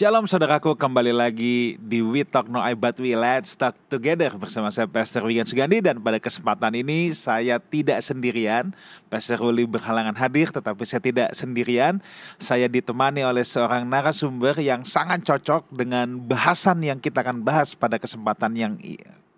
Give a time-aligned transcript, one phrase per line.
[0.00, 4.72] Shalom saudaraku, kembali lagi di We Talk No I But We Let's Talk Together bersama
[4.72, 8.72] saya Pastor Wigan Sugandi dan pada kesempatan ini saya tidak sendirian.
[9.12, 12.00] Pastor Uli berhalangan hadir tetapi saya tidak sendirian.
[12.40, 18.00] Saya ditemani oleh seorang narasumber yang sangat cocok dengan bahasan yang kita akan bahas pada
[18.00, 18.80] kesempatan yang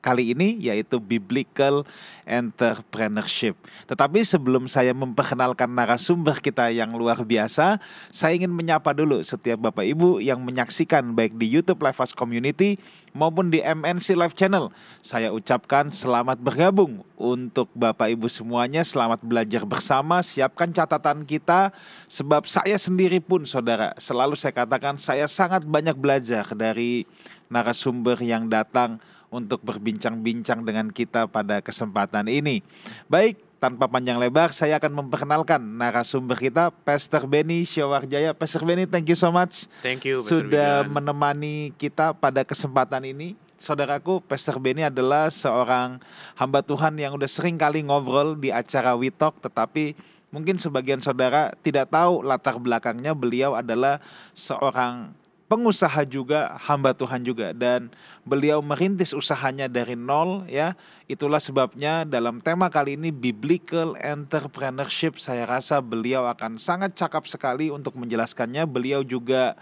[0.03, 1.87] kali ini yaitu biblical
[2.27, 3.55] entrepreneurship.
[3.87, 7.79] Tetapi sebelum saya memperkenalkan narasumber kita yang luar biasa,
[8.11, 12.83] saya ingin menyapa dulu setiap Bapak Ibu yang menyaksikan baik di YouTube Live House Community
[13.15, 14.75] maupun di MNC Live Channel.
[14.99, 21.71] Saya ucapkan selamat bergabung untuk Bapak Ibu semuanya, selamat belajar bersama, siapkan catatan kita
[22.11, 27.07] sebab saya sendiri pun Saudara, selalu saya katakan saya sangat banyak belajar dari
[27.53, 28.99] narasumber yang datang
[29.33, 32.61] untuk berbincang-bincang dengan kita pada kesempatan ini.
[33.09, 38.37] Baik, tanpa panjang lebar, saya akan memperkenalkan narasumber kita, Pastor Benny Syawarjaya.
[38.37, 39.65] Pastor Benny, thank you so much.
[39.81, 40.93] Thank you, Pastor Sudah Bidan.
[40.93, 43.39] menemani kita pada kesempatan ini.
[43.57, 46.03] Saudaraku, Pastor Benny adalah seorang
[46.35, 49.95] hamba Tuhan yang udah sering kali ngobrol di acara Witok, tetapi
[50.35, 54.03] mungkin sebagian saudara tidak tahu latar belakangnya beliau adalah
[54.35, 55.15] seorang
[55.53, 57.93] pengusaha juga, hamba Tuhan juga dan
[58.25, 60.73] beliau merintis usahanya dari nol ya.
[61.05, 67.69] Itulah sebabnya dalam tema kali ini biblical entrepreneurship saya rasa beliau akan sangat cakap sekali
[67.69, 68.65] untuk menjelaskannya.
[68.65, 69.53] Beliau juga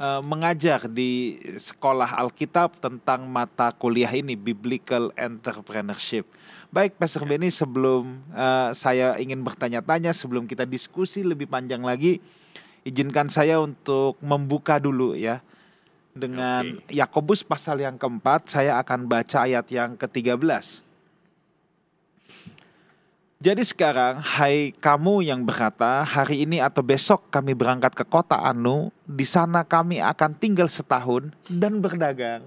[0.00, 6.24] uh, mengajar di sekolah Alkitab tentang mata kuliah ini biblical entrepreneurship.
[6.72, 12.24] Baik, Pastor Benny sebelum uh, saya ingin bertanya-tanya sebelum kita diskusi lebih panjang lagi
[12.84, 15.40] izinkan saya untuk membuka dulu ya
[16.14, 17.02] dengan okay.
[17.02, 20.84] Yakobus pasal yang keempat saya akan baca ayat yang ke-13.
[23.44, 28.88] Jadi sekarang, hai kamu yang berkata, hari ini atau besok kami berangkat ke kota Anu,
[29.04, 32.40] di sana kami akan tinggal setahun dan berdagang,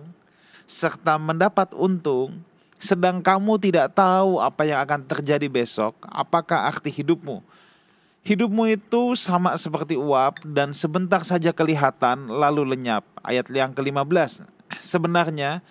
[0.66, 2.42] serta mendapat untung,
[2.82, 7.46] sedang kamu tidak tahu apa yang akan terjadi besok, apakah arti hidupmu.
[8.28, 13.08] Hidupmu itu sama seperti uap dan sebentar saja kelihatan lalu lenyap.
[13.24, 14.44] Ayat yang ke-15.
[14.84, 15.64] Sebenarnya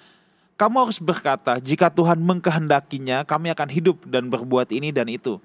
[0.56, 5.37] kamu harus berkata, jika Tuhan mengkehendakinya, kami akan hidup dan berbuat ini dan itu.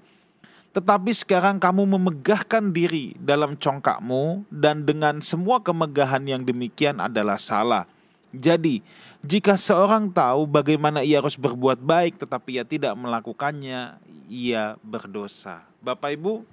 [0.72, 7.84] Tetapi sekarang kamu memegahkan diri dalam congkakmu dan dengan semua kemegahan yang demikian adalah salah.
[8.32, 8.80] Jadi,
[9.20, 14.00] jika seorang tahu bagaimana ia harus berbuat baik tetapi ia tidak melakukannya,
[14.32, 15.68] ia berdosa.
[15.84, 16.48] Bapak Ibu,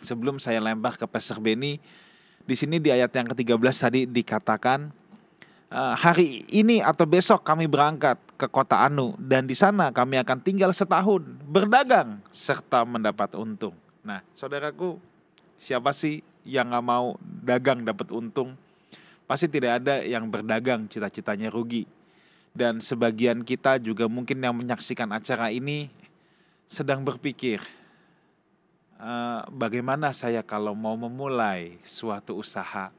[0.00, 1.78] sebelum saya lempar ke Pastor Benny,
[2.48, 4.88] di sini di ayat yang ke-13 tadi dikatakan
[5.68, 10.38] uh, hari ini atau besok kami berangkat ke kota Anu dan di sana kami akan
[10.40, 13.76] tinggal setahun berdagang serta mendapat untung.
[14.00, 14.96] Nah, saudaraku,
[15.60, 18.56] siapa sih yang nggak mau dagang dapat untung?
[19.28, 21.84] Pasti tidak ada yang berdagang cita-citanya rugi.
[22.56, 25.92] Dan sebagian kita juga mungkin yang menyaksikan acara ini
[26.64, 27.60] sedang berpikir,
[28.98, 32.90] Eh, bagaimana saya kalau mau memulai suatu usaha?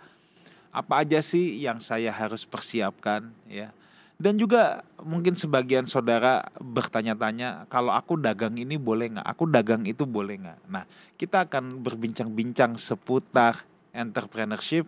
[0.71, 3.75] Apa aja sih yang saya harus persiapkan ya?
[4.15, 9.27] Dan juga mungkin sebagian saudara bertanya-tanya kalau aku dagang ini boleh nggak?
[9.27, 10.59] Aku dagang itu boleh nggak?
[10.71, 10.87] Nah
[11.19, 14.87] kita akan berbincang-bincang seputar entrepreneurship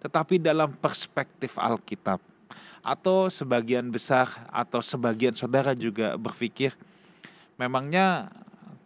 [0.00, 2.16] tetapi dalam perspektif Alkitab.
[2.80, 6.72] Atau sebagian besar atau sebagian saudara juga berpikir
[7.60, 8.32] memangnya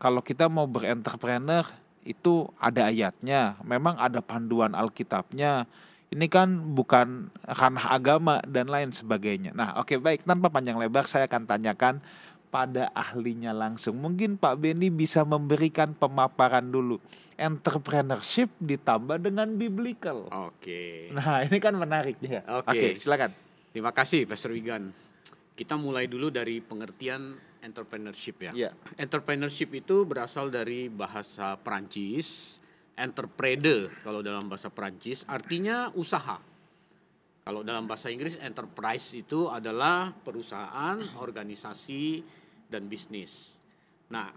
[0.00, 1.69] kalau kita mau berentrepreneur
[2.09, 5.69] itu ada ayatnya, memang ada panduan Alkitabnya.
[6.11, 9.55] Ini kan bukan ranah agama dan lain sebagainya.
[9.55, 12.03] Nah, oke okay, baik, tanpa panjang lebar saya akan tanyakan
[12.50, 13.94] pada ahlinya langsung.
[14.03, 16.99] Mungkin Pak Beni bisa memberikan pemaparan dulu.
[17.39, 20.27] Entrepreneurship ditambah dengan biblical.
[20.34, 21.15] Oke.
[21.15, 22.42] Nah, ini kan menarik ya.
[22.59, 23.30] Oke, okay, silakan.
[23.71, 24.91] Terima kasih Pastor Wigan.
[25.54, 28.53] Kita mulai dulu dari pengertian entrepreneurship ya.
[28.53, 28.72] Yeah.
[28.97, 32.60] Entrepreneurship itu berasal dari bahasa Prancis,
[32.97, 36.41] entrepreneur kalau dalam bahasa Prancis artinya usaha.
[37.41, 42.21] Kalau dalam bahasa Inggris enterprise itu adalah perusahaan, organisasi
[42.68, 43.57] dan bisnis.
[44.12, 44.28] Nah,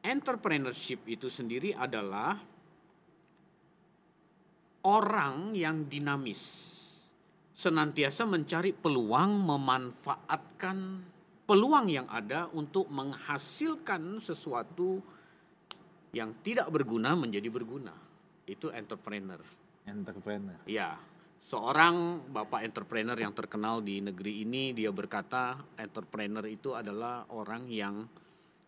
[0.00, 2.40] entrepreneurship itu sendiri adalah
[4.88, 6.74] orang yang dinamis.
[7.52, 10.78] Senantiasa mencari peluang memanfaatkan
[11.48, 15.00] peluang yang ada untuk menghasilkan sesuatu
[16.12, 17.96] yang tidak berguna menjadi berguna.
[18.44, 19.40] Itu entrepreneur.
[19.88, 20.60] Entrepreneur.
[20.68, 21.00] Ya.
[21.38, 28.04] Seorang bapak entrepreneur yang terkenal di negeri ini dia berkata entrepreneur itu adalah orang yang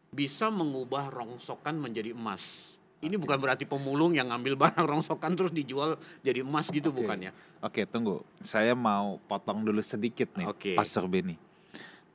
[0.08, 2.72] bisa mengubah rongsokan menjadi emas.
[3.00, 3.22] Ini okay.
[3.26, 6.98] bukan berarti pemulung yang ngambil barang rongsokan terus dijual jadi emas gitu okay.
[7.02, 7.32] bukan ya?
[7.60, 8.22] Oke, okay, tunggu.
[8.40, 10.74] Saya mau potong dulu sedikit nih, okay.
[10.78, 11.49] Pastor Beni.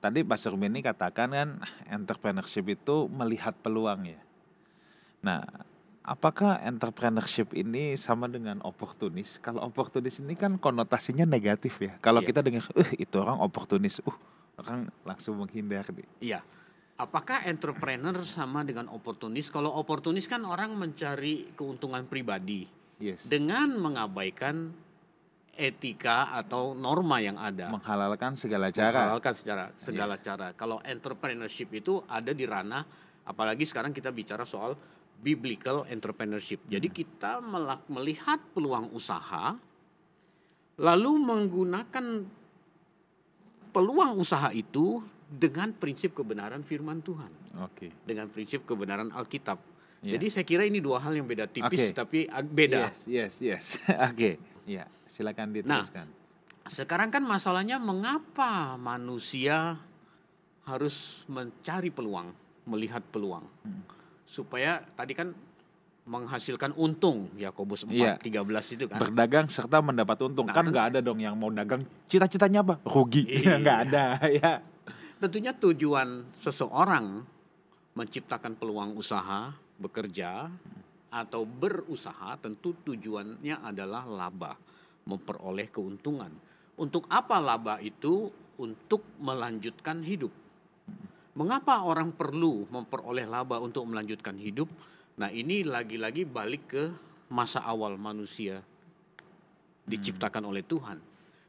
[0.06, 1.50] Tadi Pastor Beni katakan kan
[1.90, 4.22] entrepreneurship itu melihat peluang ya.
[5.26, 5.42] Nah,
[6.06, 9.42] apakah entrepreneurship ini sama dengan oportunis?
[9.42, 11.98] Kalau oportunis ini kan konotasinya negatif ya.
[12.06, 12.30] Kalau iya.
[12.30, 14.18] kita dengar, eh itu orang oportunis, uh
[14.62, 15.90] orang langsung menghindar.
[16.22, 16.46] Iya.
[17.02, 19.50] Apakah entrepreneur sama dengan oportunis?
[19.50, 22.70] Kalau oportunis kan orang mencari keuntungan pribadi
[23.02, 23.26] yes.
[23.26, 24.70] dengan mengabaikan
[25.56, 27.72] etika atau norma yang ada.
[27.72, 29.08] Menghalalkan segala cara.
[29.08, 30.24] Menghalalkan secara segala yeah.
[30.24, 30.48] cara.
[30.54, 32.84] Kalau entrepreneurship itu ada di ranah,
[33.26, 34.76] apalagi sekarang kita bicara soal
[35.20, 36.68] biblical entrepreneurship.
[36.68, 36.78] Hmm.
[36.78, 37.40] Jadi kita
[37.88, 39.56] melihat peluang usaha,
[40.78, 42.06] lalu menggunakan
[43.72, 47.32] peluang usaha itu dengan prinsip kebenaran firman Tuhan.
[47.64, 47.90] Oke.
[47.90, 47.90] Okay.
[48.04, 49.60] Dengan prinsip kebenaran Alkitab.
[50.04, 50.20] Yeah.
[50.20, 51.96] Jadi saya kira ini dua hal yang beda tipis okay.
[51.96, 52.94] tapi beda.
[53.08, 53.66] Yes, yes, yes.
[54.12, 54.12] Oke.
[54.12, 54.34] okay.
[54.66, 54.86] Ya,
[55.16, 56.08] silakan diteruskan.
[56.12, 59.80] Nah, sekarang kan masalahnya mengapa manusia
[60.68, 62.36] harus mencari peluang,
[62.68, 63.48] melihat peluang.
[63.64, 63.88] Hmm.
[64.28, 65.32] Supaya tadi kan
[66.06, 68.14] menghasilkan untung Yakobus 4 iya.
[68.22, 69.00] 13 itu kan.
[69.02, 70.46] Berdagang serta mendapat untung.
[70.46, 72.76] Nah, kan nggak ada dong yang mau dagang cita-citanya apa?
[72.84, 73.24] Rugi.
[73.42, 73.58] Iya.
[73.58, 74.52] nggak ada ya.
[75.18, 77.26] Tentunya tujuan seseorang
[77.96, 80.52] menciptakan peluang usaha, bekerja
[81.10, 84.60] atau berusaha tentu tujuannya adalah laba,
[85.06, 86.34] memperoleh keuntungan.
[86.76, 88.30] Untuk apa laba itu?
[88.56, 90.32] Untuk melanjutkan hidup.
[91.36, 94.72] Mengapa orang perlu memperoleh laba untuk melanjutkan hidup?
[95.20, 96.84] Nah ini lagi-lagi balik ke
[97.28, 98.64] masa awal manusia
[99.84, 100.52] diciptakan hmm.
[100.56, 100.98] oleh Tuhan.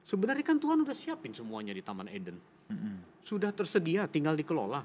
[0.06, 2.38] Sebenarnya kan Tuhan udah siapin semuanya di Taman Eden.
[2.67, 3.02] Hmm.
[3.23, 4.82] Sudah tersedia, tinggal dikelola.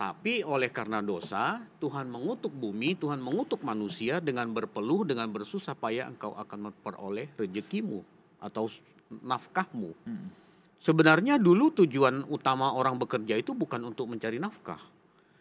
[0.00, 6.08] Tapi oleh karena dosa, Tuhan mengutuk bumi, Tuhan mengutuk manusia dengan berpeluh, dengan bersusah payah
[6.08, 8.00] engkau akan memperoleh rezekimu
[8.40, 8.72] atau
[9.12, 9.92] nafkahmu.
[10.08, 10.32] Hmm.
[10.80, 14.80] Sebenarnya dulu tujuan utama orang bekerja itu bukan untuk mencari nafkah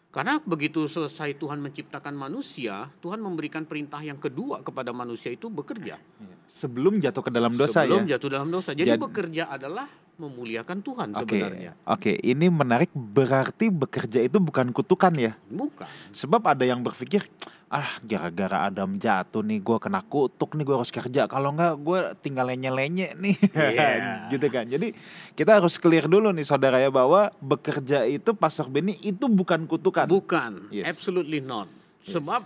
[0.10, 6.02] karena begitu selesai Tuhan menciptakan manusia, Tuhan memberikan perintah yang kedua kepada manusia itu bekerja.
[6.02, 6.36] Iya.
[6.50, 8.18] Sebelum jatuh ke dalam dosa Sebelum ya.
[8.18, 8.74] jatuh dalam dosa.
[8.74, 9.02] Jadi Jad...
[9.06, 9.86] bekerja adalah
[10.20, 11.24] memuliakan Tuhan okay.
[11.24, 11.72] sebenarnya.
[11.88, 12.16] Oke, okay.
[12.22, 15.34] ini menarik berarti bekerja itu bukan kutukan ya?
[15.48, 15.88] Bukan.
[16.12, 17.24] Sebab ada yang berpikir
[17.70, 22.00] ah gara-gara Adam jatuh nih gue kena kutuk nih gue harus kerja kalau enggak gue
[22.26, 24.26] tinggal lenye-lenye nih yeah.
[24.34, 24.90] gitu kan jadi
[25.38, 30.10] kita harus clear dulu nih saudara ya bahwa bekerja itu pasar Beni itu bukan kutukan
[30.10, 30.90] bukan yes.
[30.90, 31.70] absolutely not
[32.02, 32.18] yes.
[32.18, 32.42] sebab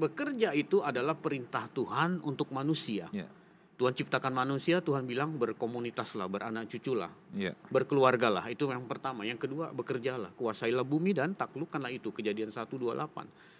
[0.00, 3.28] bekerja itu adalah perintah Tuhan untuk manusia yeah.
[3.74, 7.58] Tuhan ciptakan manusia, Tuhan bilang berkomunitaslah, beranak cuculah, yeah.
[7.74, 8.46] berkeluargalah.
[8.46, 9.26] Itu yang pertama.
[9.26, 12.14] Yang kedua, bekerjalah, kuasailah bumi dan taklukkanlah itu.
[12.14, 13.54] Kejadian 128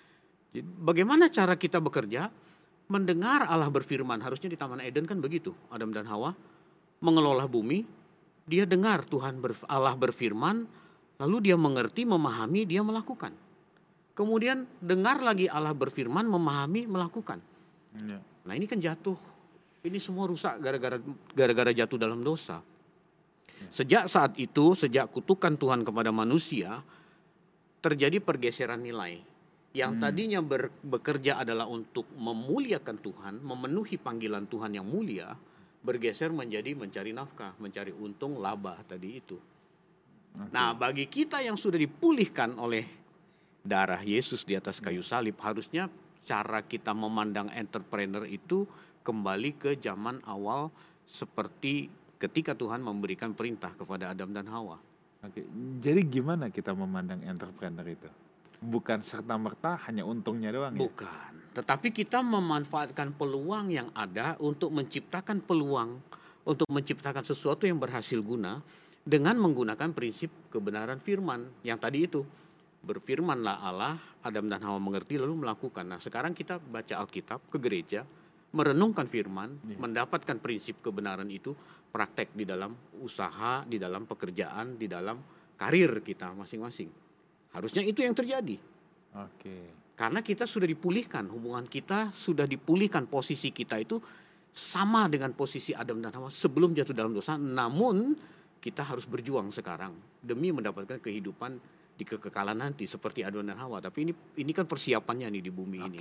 [0.63, 2.31] bagaimana cara kita bekerja?
[2.85, 6.37] Mendengar Allah berfirman, harusnya di Taman Eden kan begitu, Adam dan Hawa
[7.01, 7.81] mengelola bumi,
[8.45, 9.41] dia dengar Tuhan
[9.73, 10.69] Allah berfirman,
[11.17, 13.33] lalu dia mengerti, memahami, dia melakukan.
[14.13, 17.41] Kemudian dengar lagi Allah berfirman, memahami, melakukan.
[18.05, 18.21] Ya.
[18.21, 19.17] Nah ini kan jatuh,
[19.85, 20.97] ini semua rusak gara-gara
[21.37, 22.65] gara-gara jatuh dalam dosa.
[23.69, 26.81] Sejak saat itu, sejak kutukan Tuhan kepada manusia,
[27.85, 29.21] terjadi pergeseran nilai
[29.75, 30.03] yang hmm.
[30.03, 35.35] tadinya ber, bekerja adalah untuk memuliakan Tuhan, memenuhi panggilan Tuhan yang mulia,
[35.83, 39.37] bergeser menjadi mencari nafkah, mencari untung laba tadi itu.
[40.35, 40.51] Okay.
[40.55, 42.87] Nah, bagi kita yang sudah dipulihkan oleh
[43.61, 45.91] darah Yesus di atas kayu salib, harusnya
[46.23, 48.65] cara kita memandang entrepreneur itu
[49.05, 50.73] kembali ke zaman awal
[51.05, 54.81] seperti ketika Tuhan memberikan perintah kepada Adam dan Hawa.
[55.25, 55.45] Oke,
[55.79, 58.09] jadi gimana kita memandang entrepreneur itu?
[58.65, 60.73] bukan serta merta hanya untungnya doang.
[60.75, 60.81] Ya?
[60.81, 66.01] Bukan, tetapi kita memanfaatkan peluang yang ada untuk menciptakan peluang
[66.45, 68.61] untuk menciptakan sesuatu yang berhasil guna
[69.05, 72.25] dengan menggunakan prinsip kebenaran firman yang tadi itu
[72.85, 75.89] berfirmanlah Allah Adam dan Hawa mengerti lalu melakukan.
[75.89, 78.05] Nah sekarang kita baca Alkitab ke gereja
[78.55, 79.77] merenungkan firman ya.
[79.83, 81.51] mendapatkan prinsip kebenaran itu
[81.91, 85.19] praktek di dalam usaha di dalam pekerjaan di dalam
[85.59, 86.91] karir kita masing-masing.
[87.55, 88.59] Harusnya itu yang terjadi.
[89.15, 89.59] Oke.
[89.95, 94.03] Karena kita sudah dipulihkan, hubungan kita sudah dipulihkan, posisi kita itu
[94.51, 97.39] sama dengan posisi Adam dan Hawa sebelum jatuh dalam dosa.
[97.39, 98.15] Namun
[98.59, 101.63] kita harus berjuang sekarang demi mendapatkan kehidupan
[101.95, 103.79] di kekekalan nanti seperti Adam dan Hawa.
[103.79, 105.87] Tapi ini ini kan persiapannya nih di bumi Oke.
[105.87, 105.99] ini.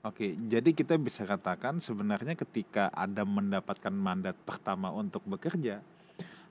[0.00, 5.84] Oke, jadi kita bisa katakan sebenarnya ketika Adam mendapatkan mandat pertama untuk bekerja,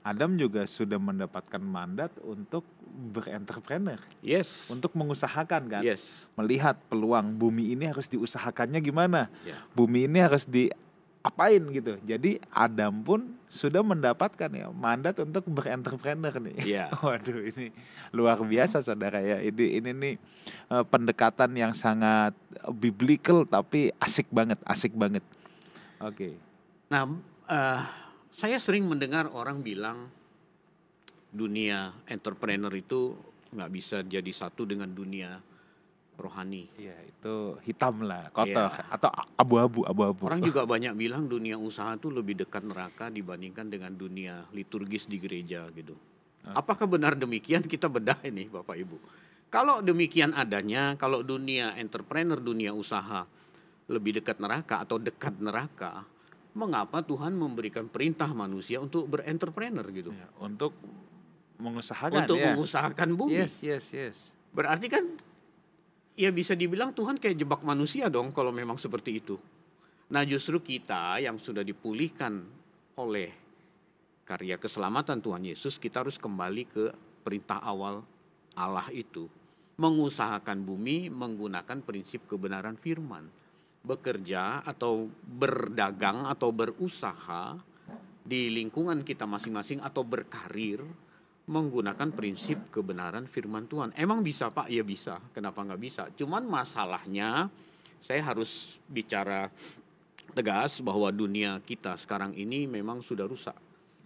[0.06, 2.62] Adam juga sudah mendapatkan mandat untuk
[3.10, 3.98] berentrepreneur.
[4.22, 4.70] Yes.
[4.70, 5.82] Untuk mengusahakan kan.
[5.82, 6.24] Yes.
[6.38, 9.26] Melihat peluang bumi ini harus diusahakannya gimana.
[9.42, 9.58] Yeah.
[9.74, 10.70] Bumi ini harus di
[11.20, 11.98] apain gitu.
[12.06, 16.56] Jadi Adam pun sudah mendapatkan ya mandat untuk berentrepreneur nih.
[16.62, 16.86] Iya.
[17.02, 17.74] Waduh ini
[18.14, 19.42] luar biasa saudara ya.
[19.42, 20.14] Ini ini nih
[20.70, 22.32] uh, pendekatan yang sangat
[22.70, 25.26] biblical tapi asik banget, asik banget.
[25.98, 26.14] Oke.
[26.14, 26.32] Okay.
[26.94, 27.10] Nah,
[27.50, 27.82] uh,
[28.30, 30.06] saya sering mendengar orang bilang
[31.34, 33.18] dunia entrepreneur itu
[33.50, 35.42] nggak bisa jadi satu dengan dunia
[36.20, 36.68] rohani.
[36.76, 38.84] Iya, itu hitam lah, kotor ya.
[38.92, 40.28] atau abu-abu, abu-abu.
[40.28, 45.16] Orang juga banyak bilang dunia usaha itu lebih dekat neraka dibandingkan dengan dunia liturgis di
[45.16, 45.96] gereja gitu.
[46.52, 47.60] Apakah benar demikian?
[47.60, 48.96] Kita bedah ini Bapak Ibu.
[49.50, 53.26] Kalau demikian adanya, kalau dunia entrepreneur, dunia usaha
[53.90, 56.06] lebih dekat neraka atau dekat neraka,
[56.54, 60.14] mengapa Tuhan memberikan perintah manusia untuk berentrepreneur gitu?
[60.14, 60.72] Ya, untuk
[61.60, 62.54] mengusahakan untuk ya.
[62.54, 63.42] mengusahakan bumi.
[63.42, 64.18] Yes, yes, yes.
[64.54, 65.04] Berarti kan
[66.20, 69.40] ya bisa dibilang Tuhan kayak jebak manusia dong kalau memang seperti itu.
[70.12, 72.44] Nah justru kita yang sudah dipulihkan
[73.00, 73.32] oleh
[74.28, 76.84] karya keselamatan Tuhan Yesus, kita harus kembali ke
[77.24, 78.04] perintah awal
[78.52, 79.26] Allah itu.
[79.80, 83.24] Mengusahakan bumi menggunakan prinsip kebenaran firman.
[83.80, 87.56] Bekerja atau berdagang atau berusaha
[88.20, 90.84] di lingkungan kita masing-masing atau berkarir
[91.50, 93.90] menggunakan prinsip kebenaran firman Tuhan.
[93.98, 94.70] Emang bisa Pak?
[94.70, 95.18] Ya bisa.
[95.34, 96.06] Kenapa nggak bisa?
[96.14, 97.50] Cuman masalahnya
[97.98, 99.50] saya harus bicara
[100.30, 103.58] tegas bahwa dunia kita sekarang ini memang sudah rusak.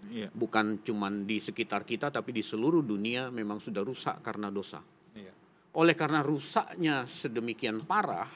[0.09, 0.33] Yeah.
[0.33, 4.81] Bukan cuman di sekitar kita tapi di seluruh dunia memang sudah rusak karena dosa.
[5.13, 5.37] Yeah.
[5.77, 8.29] Oleh karena rusaknya sedemikian parah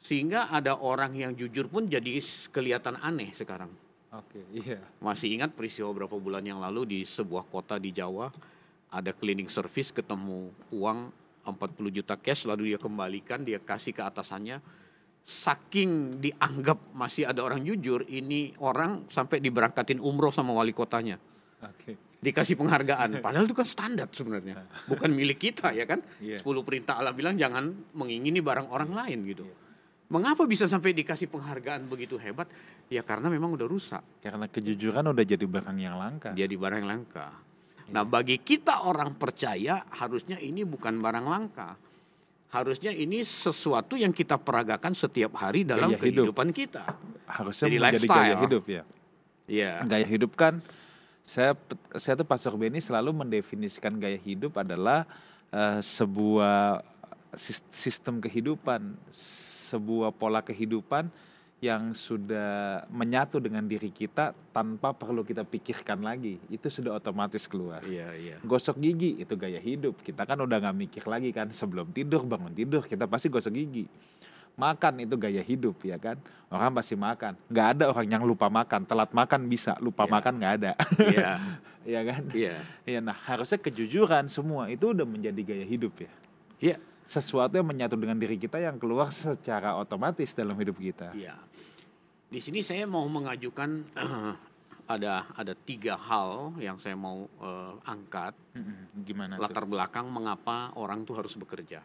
[0.00, 3.70] sehingga ada orang yang jujur pun jadi kelihatan aneh sekarang
[4.12, 4.80] Oke, okay, iya.
[5.00, 8.28] Masih ingat peristiwa beberapa bulan yang lalu di sebuah kota di Jawa
[8.92, 11.08] ada cleaning service ketemu uang
[11.48, 14.60] 40 juta cash lalu dia kembalikan dia kasih ke atasannya
[15.24, 21.16] saking dianggap masih ada orang jujur ini orang sampai diberangkatin umroh sama wali kotanya.
[21.64, 21.72] Oke.
[21.72, 21.94] Okay.
[22.22, 24.60] Dikasih penghargaan padahal itu kan standar sebenarnya.
[24.92, 26.04] Bukan milik kita ya kan.
[26.20, 26.38] Yeah.
[26.38, 29.48] 10 perintah Allah bilang jangan mengingini barang orang lain gitu.
[29.48, 29.61] Yeah.
[30.12, 32.44] Mengapa bisa sampai dikasih penghargaan begitu hebat?
[32.92, 34.04] Ya karena memang udah rusak.
[34.20, 36.36] Karena kejujuran udah jadi barang yang langka.
[36.36, 37.32] Jadi barang yang langka.
[37.88, 41.80] Nah bagi kita orang percaya harusnya ini bukan barang langka.
[42.52, 46.60] Harusnya ini sesuatu yang kita peragakan setiap hari dalam gaya kehidupan hidup.
[46.60, 46.84] kita.
[47.24, 48.20] Harusnya Jadi menjadi lifestyle.
[48.20, 48.82] gaya hidup ya.
[49.48, 49.72] Iya.
[49.88, 50.60] Gaya hidup kan
[51.24, 51.56] saya
[51.96, 55.08] saya tuh Pastor Benny selalu mendefinisikan gaya hidup adalah
[55.48, 56.84] uh, sebuah
[57.72, 58.96] sistem kehidupan
[59.72, 61.08] sebuah pola kehidupan
[61.62, 67.78] yang sudah menyatu dengan diri kita tanpa perlu kita pikirkan lagi itu sudah otomatis keluar.
[67.86, 68.36] Iya iya.
[68.42, 72.50] Gosok gigi itu gaya hidup kita kan udah nggak mikir lagi kan sebelum tidur bangun
[72.50, 73.86] tidur kita pasti gosok gigi.
[74.58, 76.18] Makan itu gaya hidup ya kan
[76.50, 77.38] orang pasti makan.
[77.46, 80.12] Nggak ada orang yang lupa makan telat makan bisa lupa yeah.
[80.18, 80.72] makan nggak ada.
[80.98, 81.30] Iya.
[81.86, 82.22] Iya kan.
[82.34, 82.54] Iya.
[82.90, 86.10] Iya nah harusnya kejujuran semua itu udah menjadi gaya hidup ya.
[86.58, 91.12] Iya sesuatu yang menyatu dengan diri kita yang keluar secara otomatis dalam hidup kita.
[91.12, 91.36] Iya.
[92.32, 94.34] Di sini saya mau mengajukan uh,
[94.94, 98.32] ada ada tiga hal yang saya mau uh, angkat.
[99.04, 99.36] Gimana?
[99.36, 99.76] Latar tuh?
[99.76, 101.84] belakang mengapa orang tuh harus bekerja.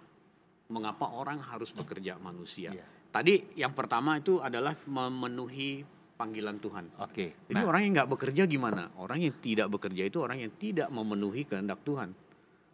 [0.68, 2.76] Mengapa orang harus bekerja manusia.
[2.76, 2.86] Iya.
[3.08, 5.84] Tadi yang pertama itu adalah memenuhi
[6.18, 6.86] panggilan Tuhan.
[7.00, 7.14] Oke.
[7.14, 7.30] Okay.
[7.54, 7.70] Jadi nah.
[7.70, 8.90] orang yang nggak bekerja gimana?
[8.98, 12.12] Orang yang tidak bekerja itu orang yang tidak memenuhi kehendak Tuhan.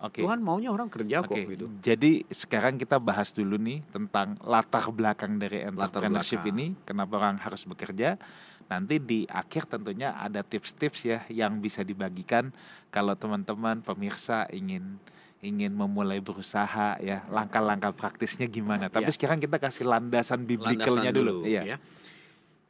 [0.03, 0.19] Okay.
[0.19, 1.47] Tuhan maunya orang kerja okay.
[1.47, 1.65] kok gitu.
[1.79, 7.63] Jadi sekarang kita bahas dulu nih tentang latar belakang dari entrepreneurship ini, kenapa orang harus
[7.63, 8.19] bekerja.
[8.67, 12.51] Nanti di akhir tentunya ada tips-tips ya yang bisa dibagikan
[12.91, 14.99] kalau teman-teman pemirsa ingin
[15.43, 18.91] ingin memulai berusaha ya langkah-langkah praktisnya gimana.
[18.91, 19.15] Tapi ya.
[19.15, 21.43] sekarang kita kasih landasan biblikalnya dulu.
[21.43, 21.51] dulu.
[21.51, 21.79] Ya.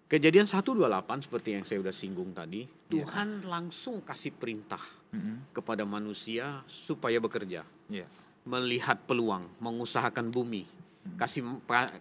[0.03, 3.01] Kejadian 128 seperti yang saya sudah singgung tadi, yeah.
[3.01, 5.55] Tuhan langsung kasih perintah mm-hmm.
[5.55, 7.65] kepada manusia supaya bekerja.
[7.89, 8.05] Yeah.
[8.43, 11.17] Melihat peluang, mengusahakan bumi, mm-hmm.
[11.17, 11.41] kasih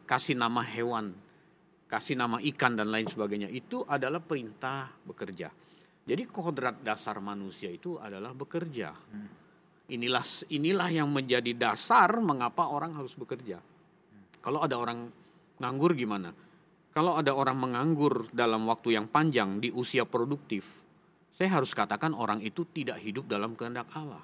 [0.05, 1.15] kasih nama hewan,
[1.87, 3.49] kasih nama ikan dan lain sebagainya.
[3.49, 5.49] Itu adalah perintah bekerja.
[6.03, 8.91] Jadi kodrat dasar manusia itu adalah bekerja.
[8.91, 9.29] Mm.
[9.95, 13.63] Inilah inilah yang menjadi dasar mengapa orang harus bekerja.
[13.63, 14.43] Mm.
[14.43, 15.07] Kalau ada orang
[15.63, 16.35] nganggur gimana?
[16.93, 20.69] Kalau ada orang menganggur dalam waktu yang panjang di usia produktif,
[21.33, 24.21] saya harus katakan orang itu tidak hidup dalam kehendak Allah.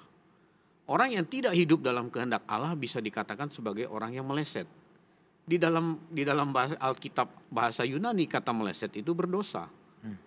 [0.89, 4.69] Orang yang tidak hidup dalam kehendak Allah bisa dikatakan sebagai orang yang meleset.
[5.49, 9.65] Di dalam di dalam bahasa Alkitab bahasa Yunani kata meleset itu berdosa.
[10.05, 10.17] Hmm.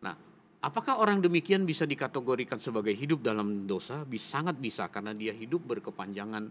[0.00, 0.16] Nah,
[0.58, 4.02] Apakah orang demikian bisa dikategorikan sebagai hidup dalam dosa?
[4.02, 6.50] Bisa, sangat bisa karena dia hidup berkepanjangan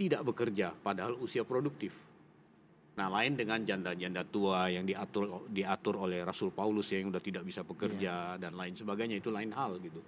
[0.00, 2.09] tidak bekerja padahal usia produktif.
[3.00, 7.64] Nah, lain dengan janda-janda tua yang diatur diatur oleh Rasul Paulus yang sudah tidak bisa
[7.64, 8.36] bekerja yeah.
[8.36, 10.04] dan lain sebagainya itu lain hal gitu.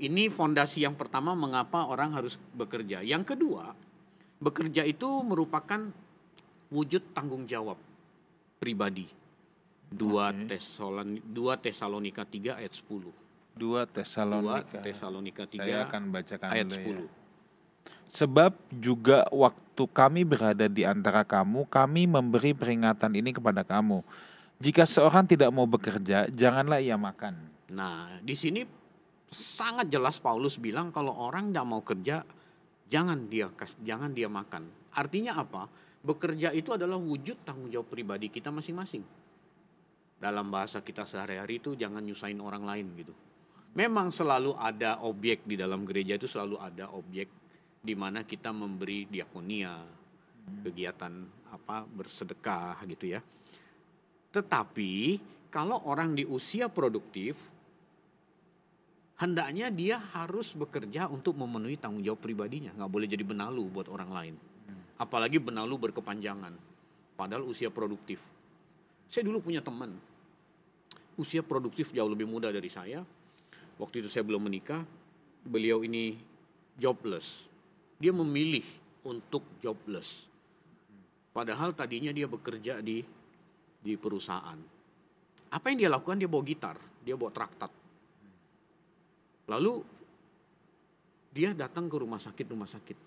[0.00, 3.04] Ini fondasi yang pertama mengapa orang harus bekerja.
[3.04, 3.76] Yang kedua,
[4.40, 5.84] bekerja itu merupakan
[6.72, 7.76] wujud tanggung jawab
[8.56, 9.04] pribadi.
[9.92, 10.56] 2 okay.
[10.56, 13.04] Tesalon 2 Tesalonika 3 ayat 10.
[13.52, 14.80] 2 Tesalonika.
[14.80, 17.04] 2 Tesalonika 3 Saya akan bacakan ayat 10.
[17.04, 17.17] Ya.
[18.08, 24.00] Sebab juga waktu kami berada di antara kamu, kami memberi peringatan ini kepada kamu.
[24.58, 27.36] Jika seorang tidak mau bekerja, janganlah ia makan.
[27.70, 28.64] Nah, di sini
[29.28, 32.24] sangat jelas Paulus bilang kalau orang tidak mau kerja,
[32.88, 33.52] jangan dia
[33.84, 34.66] jangan dia makan.
[34.96, 35.68] Artinya apa?
[36.02, 39.04] Bekerja itu adalah wujud tanggung jawab pribadi kita masing-masing
[40.18, 43.14] dalam bahasa kita sehari-hari itu jangan nyusahin orang lain gitu.
[43.78, 47.30] Memang selalu ada objek di dalam gereja itu selalu ada objek
[47.78, 49.80] di mana kita memberi diakonia,
[50.66, 51.12] kegiatan
[51.54, 53.20] apa bersedekah gitu ya.
[54.34, 54.92] Tetapi
[55.48, 57.38] kalau orang di usia produktif
[59.18, 64.10] hendaknya dia harus bekerja untuk memenuhi tanggung jawab pribadinya, nggak boleh jadi benalu buat orang
[64.10, 64.34] lain.
[64.98, 66.54] Apalagi benalu berkepanjangan
[67.16, 68.38] padahal usia produktif
[69.08, 69.96] saya dulu punya teman,
[71.16, 73.00] usia produktif jauh lebih muda dari saya.
[73.80, 74.84] Waktu itu saya belum menikah,
[75.48, 76.20] beliau ini
[76.76, 77.47] jobless.
[77.98, 78.64] Dia memilih
[79.06, 80.26] untuk jobless.
[81.34, 83.02] Padahal tadinya dia bekerja di
[83.78, 84.58] di perusahaan.
[85.48, 86.18] Apa yang dia lakukan?
[86.18, 87.72] Dia bawa gitar, dia bawa traktat.
[89.48, 89.74] Lalu
[91.32, 92.98] dia datang ke rumah sakit rumah sakit.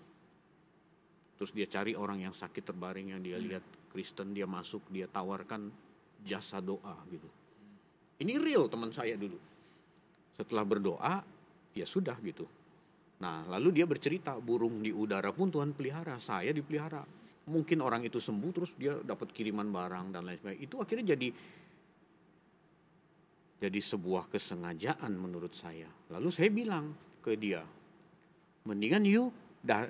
[1.38, 5.68] Terus dia cari orang yang sakit terbaring yang dia lihat Kristen, dia masuk, dia tawarkan
[6.22, 7.28] jasa doa gitu.
[8.22, 9.36] Ini real teman saya dulu.
[10.38, 11.14] Setelah berdoa,
[11.74, 12.46] ya sudah gitu.
[13.22, 17.06] Nah, lalu dia bercerita, burung di udara pun Tuhan pelihara, saya dipelihara.
[17.46, 20.62] Mungkin orang itu sembuh terus dia dapat kiriman barang dan lain sebagainya.
[20.66, 21.28] Itu akhirnya jadi
[23.62, 25.86] jadi sebuah kesengajaan menurut saya.
[26.10, 26.90] Lalu saya bilang
[27.22, 27.62] ke dia,
[28.66, 29.30] mendingan you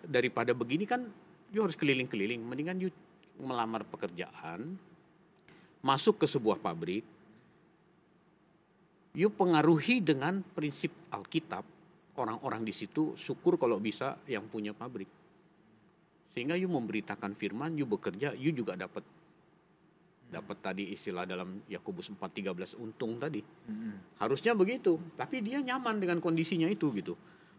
[0.05, 1.09] daripada begini kan
[1.57, 2.93] you harus keliling-keliling, mendingan you
[3.41, 4.77] melamar pekerjaan,
[5.81, 7.01] masuk ke sebuah pabrik,
[9.17, 11.65] you pengaruhi dengan prinsip Alkitab,
[12.17, 15.09] orang-orang di situ syukur kalau bisa yang punya pabrik.
[16.33, 19.05] Sehingga you memberitakan firman, you bekerja, you juga dapat
[20.33, 23.45] dapat tadi istilah dalam Yakobus 4:13 untung tadi.
[23.45, 27.13] hmm Harusnya begitu, tapi dia nyaman dengan kondisinya itu gitu.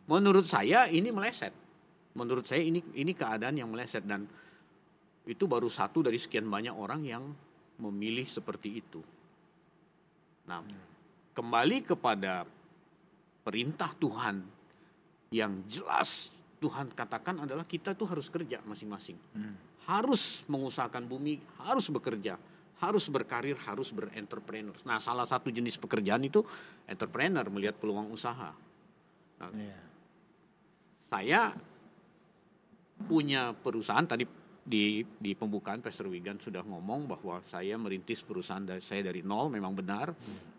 [0.09, 1.53] Menurut saya ini meleset.
[2.17, 4.25] Menurut saya ini ini keadaan yang meleset dan
[5.23, 7.23] itu baru satu dari sekian banyak orang yang
[7.77, 8.99] memilih seperti itu.
[10.49, 10.65] Nah,
[11.31, 12.43] kembali kepada
[13.43, 14.41] perintah Tuhan
[15.35, 16.31] yang jelas
[16.63, 19.19] Tuhan katakan adalah kita tuh harus kerja masing-masing.
[19.35, 19.59] Hmm.
[19.83, 22.39] Harus mengusahakan bumi, harus bekerja,
[22.79, 24.79] harus berkarir, harus berentrepreneur.
[24.87, 26.39] Nah, salah satu jenis pekerjaan itu
[26.87, 28.55] entrepreneur melihat peluang usaha.
[29.43, 29.83] Nah, yeah.
[31.03, 31.41] Saya
[33.03, 34.23] punya perusahaan tadi
[34.63, 39.51] di di pembukaan Pastor Wigan sudah ngomong bahwa saya merintis perusahaan dari saya dari nol
[39.51, 40.15] memang benar.
[40.15, 40.52] Hmm.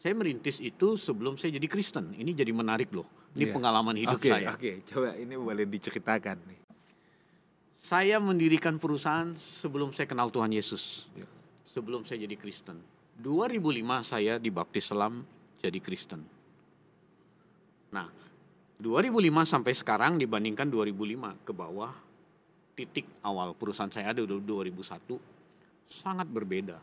[0.00, 2.16] Saya merintis itu sebelum saya jadi Kristen.
[2.16, 3.04] Ini jadi menarik loh.
[3.36, 3.54] Ini yeah.
[3.54, 4.56] pengalaman hidup okay, saya.
[4.56, 4.74] Oke, okay.
[4.88, 6.60] coba ini boleh diceritakan nih.
[7.76, 11.04] Saya mendirikan perusahaan sebelum saya kenal Tuhan Yesus.
[11.12, 11.28] Yeah.
[11.68, 12.80] Sebelum saya jadi Kristen.
[13.20, 15.20] 2005 saya dibaptis selam
[15.60, 16.24] jadi Kristen.
[17.92, 18.08] Nah,
[18.80, 21.92] 2005 sampai sekarang dibandingkan 2005 ke bawah
[22.72, 24.80] titik awal perusahaan saya ada 2001
[25.84, 26.80] sangat berbeda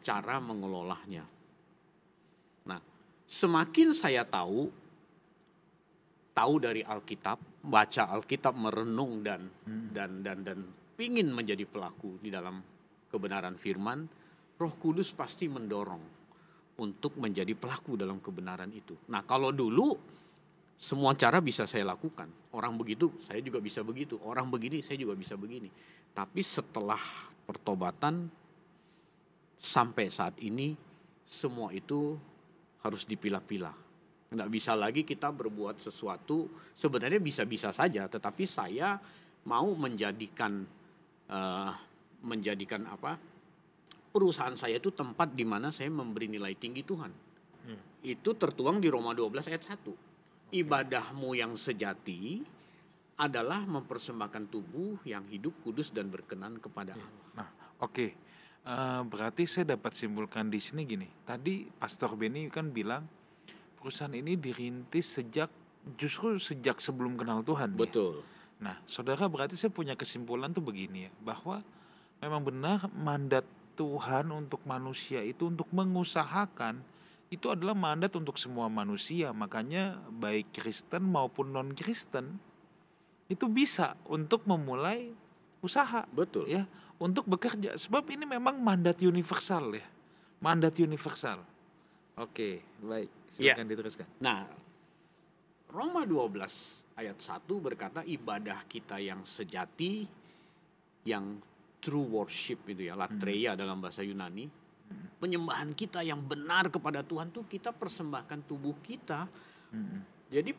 [0.00, 1.37] cara mengelolanya.
[3.28, 4.72] Semakin saya tahu
[6.32, 9.92] tahu dari Alkitab, baca Alkitab, merenung dan hmm.
[9.92, 10.58] dan dan dan
[10.96, 12.56] pingin menjadi pelaku di dalam
[13.12, 14.08] kebenaran firman,
[14.56, 16.16] Roh Kudus pasti mendorong
[16.78, 18.94] untuk menjadi pelaku dalam kebenaran itu.
[19.10, 19.98] Nah, kalau dulu
[20.78, 22.30] semua cara bisa saya lakukan.
[22.54, 24.14] Orang begitu, saya juga bisa begitu.
[24.22, 25.66] Orang begini, saya juga bisa begini.
[26.14, 27.02] Tapi setelah
[27.44, 28.30] pertobatan
[29.58, 30.78] sampai saat ini
[31.26, 32.14] semua itu
[32.84, 33.74] harus dipilah-pilah.
[34.28, 36.48] Tidak bisa lagi kita berbuat sesuatu.
[36.76, 39.00] Sebenarnya bisa-bisa saja, tetapi saya
[39.48, 40.64] mau menjadikan
[41.32, 41.72] uh,
[42.22, 43.16] menjadikan apa?
[44.12, 47.12] Perusahaan saya itu tempat di mana saya memberi nilai tinggi Tuhan.
[47.68, 47.80] Hmm.
[48.04, 50.08] Itu tertuang di Roma 12 ayat 1
[50.52, 52.40] ibadahmu yang sejati
[53.18, 57.26] adalah mempersembahkan tubuh yang hidup, kudus dan berkenan kepada Allah.
[57.34, 57.48] Nah,
[57.82, 57.92] oke.
[57.92, 58.10] Okay.
[58.68, 61.08] Uh, berarti saya dapat simpulkan di sini gini.
[61.24, 63.08] Tadi Pastor Benny kan bilang
[63.80, 65.48] perusahaan ini dirintis sejak
[65.96, 67.72] justru sejak sebelum kenal Tuhan.
[67.72, 68.20] Betul.
[68.20, 68.68] Ya?
[68.68, 71.64] Nah, saudara berarti saya punya kesimpulan tuh begini ya, bahwa
[72.20, 76.84] memang benar mandat Tuhan untuk manusia itu untuk mengusahakan
[77.32, 79.32] itu adalah mandat untuk semua manusia.
[79.32, 82.36] Makanya baik Kristen maupun non-Kristen
[83.32, 85.08] itu bisa untuk memulai
[85.64, 86.04] usaha.
[86.12, 86.52] Betul.
[86.52, 86.68] Ya
[86.98, 89.86] untuk bekerja sebab ini memang mandat universal ya
[90.42, 91.38] mandat universal
[92.18, 92.50] oke
[92.82, 93.70] baik silakan ya.
[93.70, 94.42] diteruskan nah
[95.68, 100.08] Roma 12 ayat 1 berkata ibadah kita yang sejati
[101.06, 101.38] yang
[101.78, 103.60] true worship itu ya latreia hmm.
[103.62, 105.22] dalam bahasa Yunani hmm.
[105.22, 109.30] penyembahan kita yang benar kepada Tuhan tuh kita persembahkan tubuh kita
[109.70, 109.98] hmm.
[110.34, 110.50] jadi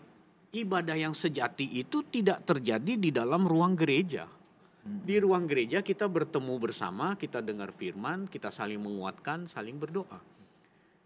[0.56, 4.39] ibadah yang sejati itu tidak terjadi di dalam ruang gereja
[4.80, 10.20] di ruang gereja kita bertemu bersama, kita dengar firman, kita saling menguatkan, saling berdoa.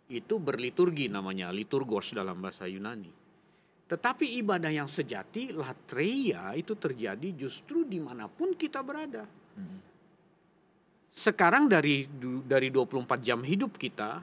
[0.08, 3.10] Itu berliturgi namanya, liturgos dalam bahasa Yunani.
[3.90, 9.26] Tetapi ibadah yang sejati, latreia itu terjadi justru di mana pun kita berada.
[11.14, 12.10] Sekarang dari
[12.46, 14.22] dari 24 jam hidup kita,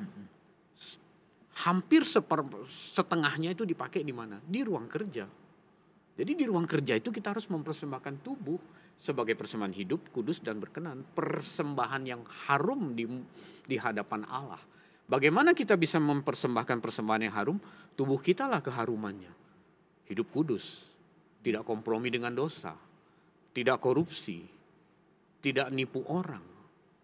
[1.66, 4.42] hampir seper, setengahnya itu dipakai di mana?
[4.42, 5.26] Di ruang kerja.
[6.18, 11.00] Jadi di ruang kerja itu kita harus mempersembahkan tubuh sebagai persembahan hidup, kudus dan berkenan,
[11.16, 13.08] persembahan yang harum di
[13.64, 14.60] di hadapan Allah.
[15.08, 17.58] Bagaimana kita bisa mempersembahkan persembahan yang harum?
[17.96, 19.32] Tubuh kita lah keharumannya.
[20.04, 20.84] Hidup kudus,
[21.40, 22.76] tidak kompromi dengan dosa,
[23.56, 24.44] tidak korupsi,
[25.40, 26.44] tidak nipu orang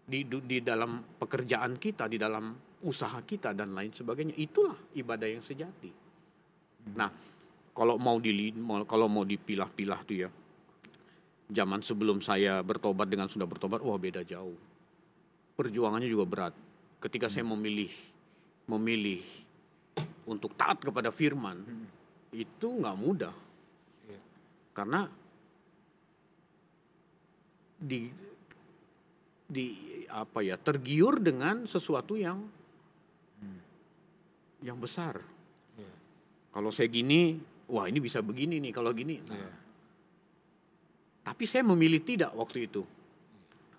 [0.05, 2.53] di di dalam pekerjaan kita, di dalam
[2.85, 4.37] usaha kita dan lain sebagainya.
[4.37, 5.91] Itulah ibadah yang sejati.
[6.93, 7.11] Nah,
[7.73, 8.53] kalau mau di
[8.87, 10.29] kalau mau dipilah-pilah tuh ya,
[11.47, 14.55] zaman sebelum saya bertobat dengan sudah bertobat, wah beda jauh.
[15.55, 16.53] Perjuangannya juga berat.
[16.99, 17.91] Ketika saya memilih
[18.67, 19.23] memilih
[20.27, 21.87] untuk taat kepada firman, hmm.
[22.35, 23.35] itu nggak mudah.
[24.05, 24.23] Yeah.
[24.75, 25.07] Karena
[27.77, 28.11] di
[29.47, 29.67] di
[30.11, 32.43] apa ya tergiur dengan sesuatu yang
[33.39, 33.59] hmm.
[34.67, 35.23] yang besar.
[35.79, 35.95] Yeah.
[36.51, 37.39] Kalau saya gini,
[37.71, 38.75] wah ini bisa begini nih.
[38.75, 39.66] Kalau gini, nah, yeah
[41.27, 42.87] tapi saya memilih tidak waktu itu.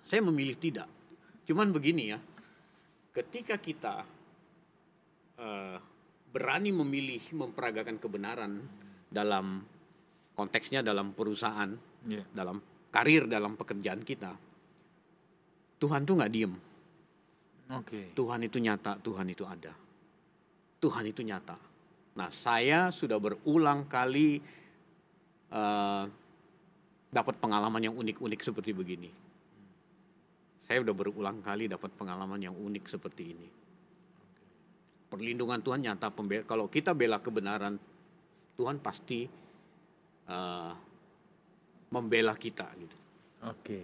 [0.05, 0.85] Saya memilih tidak.
[1.49, 2.21] Cuman begini ya,
[3.17, 4.05] ketika kita
[5.41, 5.81] uh,
[6.29, 8.61] berani memilih memperagakan kebenaran
[9.09, 9.65] dalam
[10.37, 11.73] konteksnya dalam perusahaan,
[12.05, 12.29] yeah.
[12.37, 12.61] dalam
[12.93, 14.37] karir, dalam pekerjaan kita,
[15.81, 16.53] Tuhan tuh nggak diem.
[17.81, 18.13] Okay.
[18.13, 19.73] Tuhan itu nyata, Tuhan itu ada.
[20.85, 21.57] Tuhan itu nyata.
[22.13, 24.37] Nah, saya sudah berulang kali
[25.49, 26.28] uh,
[27.09, 29.11] dapat pengalaman yang unik-unik seperti begini.
[30.69, 33.49] Saya udah berulang kali dapat pengalaman yang unik seperti ini.
[35.09, 36.45] Perlindungan Tuhan nyata pembela.
[36.45, 37.81] Kalau kita bela kebenaran,
[38.61, 39.25] Tuhan pasti
[40.29, 40.73] uh,
[41.89, 42.97] membela kita gitu.
[43.49, 43.81] Oke.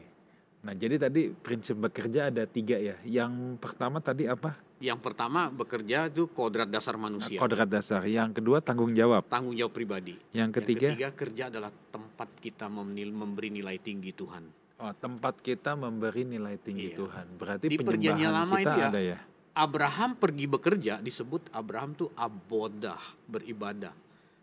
[0.65, 2.97] Nah jadi tadi prinsip bekerja ada tiga ya.
[3.05, 4.53] Yang pertama tadi apa?
[4.83, 7.39] Yang pertama bekerja itu kodrat dasar manusia.
[7.39, 8.03] Kodrat dasar.
[8.05, 9.25] Yang kedua tanggung jawab.
[9.31, 10.19] Tanggung jawab pribadi.
[10.35, 10.91] Yang ketiga.
[10.91, 14.45] Yang ketiga kerja adalah tempat kita memberi nilai tinggi Tuhan.
[14.83, 16.99] Oh, tempat kita memberi nilai tinggi iya.
[16.99, 17.27] Tuhan.
[17.39, 19.19] Berarti di perjanjian lama kita itu ya, ada ya.
[19.55, 22.99] Abraham pergi bekerja disebut Abraham tuh abodah
[23.31, 23.95] beribadah.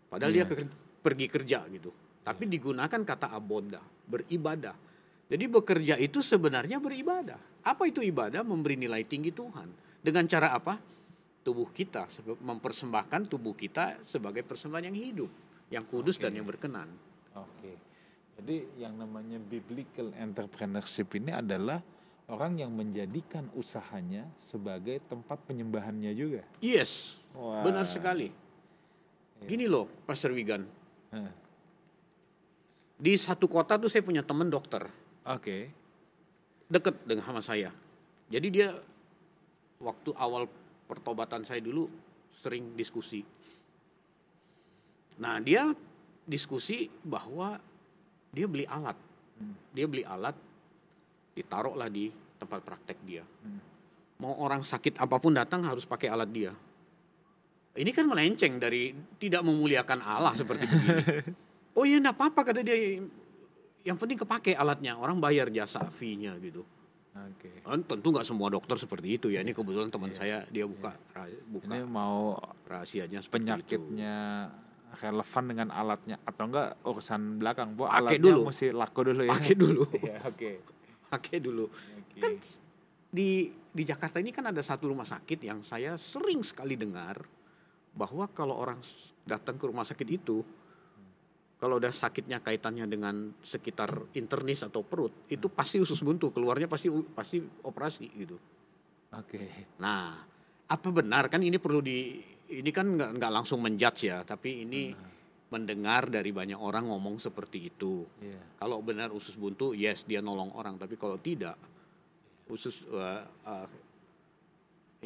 [0.08, 0.48] Padahal yeah.
[0.48, 0.72] dia ke,
[1.04, 1.92] pergi kerja gitu.
[2.24, 2.52] Tapi yeah.
[2.56, 4.72] digunakan kata abodah beribadah.
[5.28, 7.40] Jadi bekerja itu sebenarnya beribadah.
[7.64, 8.40] Apa itu ibadah?
[8.40, 9.68] Memberi nilai tinggi Tuhan.
[10.02, 10.74] Dengan cara apa?
[11.42, 12.10] Tubuh kita
[12.42, 15.30] mempersembahkan tubuh kita sebagai persembahan yang hidup,
[15.70, 16.26] yang kudus okay.
[16.26, 16.90] dan yang berkenan.
[17.38, 17.46] Oke.
[17.58, 17.74] Okay.
[18.42, 21.78] Jadi yang namanya biblical entrepreneurship ini adalah
[22.30, 26.42] orang yang menjadikan usahanya sebagai tempat penyembahannya juga.
[26.58, 27.18] Yes.
[27.34, 27.66] Wow.
[27.66, 28.30] Benar sekali.
[29.42, 29.46] Iya.
[29.46, 30.62] Gini loh, Pastor Wigan.
[31.14, 31.32] Huh.
[33.02, 34.86] Di satu kota tuh saya punya teman dokter.
[35.26, 35.42] Oke.
[35.42, 35.62] Okay.
[36.70, 37.74] Deket dengan sama saya.
[38.30, 38.72] Jadi dia
[39.82, 40.46] waktu awal
[40.86, 41.90] pertobatan saya dulu
[42.38, 43.20] sering diskusi.
[45.18, 45.70] Nah dia
[46.24, 47.58] diskusi bahwa
[48.32, 48.96] dia beli alat,
[49.74, 50.34] dia beli alat,
[51.36, 53.26] ditaruhlah di tempat praktek dia.
[54.22, 56.52] Mau orang sakit apa pun datang harus pakai alat dia.
[57.72, 60.94] Ini kan melenceng dari tidak memuliakan Allah seperti begini.
[61.72, 63.00] Oh iya enggak apa-apa kata dia.
[63.80, 66.68] Yang penting kepake alatnya, orang bayar jasa fee-nya gitu.
[67.12, 67.52] Oke.
[67.60, 67.84] Okay.
[67.84, 69.44] tentu nggak semua dokter seperti itu ya.
[69.44, 70.18] Ini kebetulan teman yeah.
[70.18, 71.28] saya dia buka yeah.
[71.44, 71.66] buka.
[71.68, 74.16] Ini mau rahasianya penyakitnya
[74.48, 74.96] itu.
[75.04, 77.76] relevan dengan alatnya atau enggak urusan belakang.
[77.76, 78.48] Bu alatnya dulu.
[78.48, 79.32] mesti laku dulu ya.
[79.36, 79.82] Pakai dulu.
[80.08, 80.36] ya, oke.
[80.40, 80.54] Okay.
[81.12, 81.64] Pakai dulu.
[81.68, 82.20] Okay.
[82.24, 82.32] Kan
[83.12, 87.20] di di Jakarta ini kan ada satu rumah sakit yang saya sering sekali dengar
[87.92, 88.80] bahwa kalau orang
[89.28, 90.40] datang ke rumah sakit itu
[91.62, 96.90] kalau udah sakitnya kaitannya dengan sekitar internis atau perut itu pasti usus buntu keluarnya pasti
[96.90, 98.34] pasti operasi gitu.
[99.14, 99.38] Oke.
[99.38, 99.46] Okay.
[99.78, 100.18] Nah,
[100.66, 102.18] apa benar kan ini perlu di
[102.50, 105.54] ini kan nggak nggak langsung menjudge ya, tapi ini hmm.
[105.54, 108.10] mendengar dari banyak orang ngomong seperti itu.
[108.18, 108.42] Yeah.
[108.58, 111.54] Kalau benar usus buntu, yes dia nolong orang, tapi kalau tidak
[112.50, 113.70] usus uh, uh,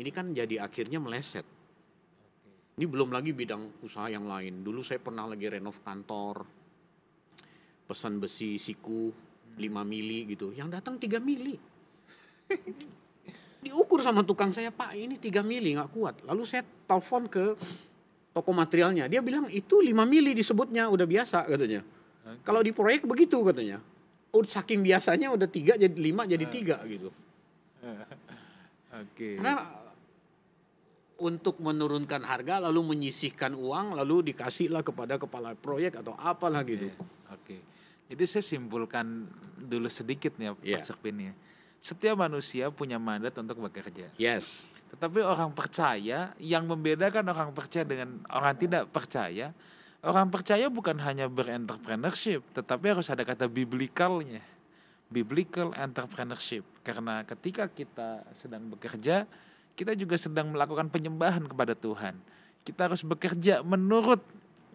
[0.00, 1.44] ini kan jadi akhirnya meleset
[2.76, 4.60] ini belum lagi bidang usaha yang lain.
[4.60, 6.44] Dulu saya pernah lagi renov kantor,
[7.88, 9.08] pesan besi siku
[9.56, 10.52] 5 mili gitu.
[10.52, 11.56] Yang datang 3 mili.
[13.64, 16.14] Diukur sama tukang saya, Pak ini 3 mili nggak kuat.
[16.28, 17.56] Lalu saya telepon ke
[18.36, 19.08] toko materialnya.
[19.08, 21.80] Dia bilang itu 5 mili disebutnya udah biasa katanya.
[21.80, 22.44] Okay.
[22.44, 23.80] Kalau di proyek begitu katanya.
[24.36, 27.08] Oh, saking biasanya udah tiga jadi lima jadi tiga gitu.
[27.88, 29.16] Oke.
[29.16, 29.34] Okay.
[29.40, 29.85] Karena
[31.16, 36.92] untuk menurunkan harga lalu menyisihkan uang lalu dikasihlah kepada kepala proyek atau apalah gitu.
[37.32, 37.56] Oke.
[37.56, 37.60] Okay.
[38.06, 39.26] Jadi saya simpulkan
[39.58, 40.78] dulu sedikit nih yeah.
[40.78, 41.32] Pak Serpin ya.
[41.80, 44.12] Setiap manusia punya mandat untuk bekerja.
[44.20, 44.66] Yes.
[44.92, 49.50] Tetapi orang percaya yang membedakan orang percaya dengan orang tidak percaya,
[50.06, 54.42] orang percaya bukan hanya berentrepreneurship, tetapi harus ada kata biblicalnya.
[55.06, 56.66] Biblical entrepreneurship.
[56.82, 59.26] Karena ketika kita sedang bekerja,
[59.76, 62.16] kita juga sedang melakukan penyembahan kepada Tuhan.
[62.64, 64.24] Kita harus bekerja menurut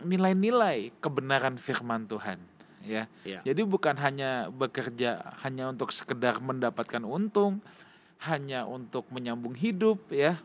[0.06, 2.38] nilai-nilai kebenaran firman Tuhan
[2.86, 3.06] ya.
[3.26, 3.42] ya.
[3.46, 7.62] Jadi bukan hanya bekerja hanya untuk sekedar mendapatkan untung,
[8.26, 10.38] hanya untuk menyambung hidup ya.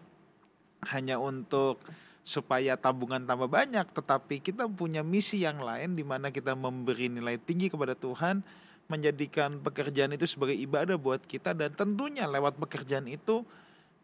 [0.92, 1.80] Hanya untuk
[2.26, 7.38] supaya tabungan tambah banyak, tetapi kita punya misi yang lain di mana kita memberi nilai
[7.38, 8.42] tinggi kepada Tuhan,
[8.90, 13.46] menjadikan pekerjaan itu sebagai ibadah buat kita dan tentunya lewat pekerjaan itu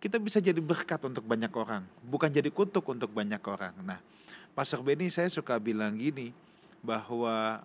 [0.02, 3.70] kita bisa jadi berkat untuk banyak orang, bukan jadi kutuk untuk banyak orang.
[3.86, 4.02] Nah,
[4.50, 6.34] Pastor Benny saya suka bilang gini,
[6.82, 7.62] bahwa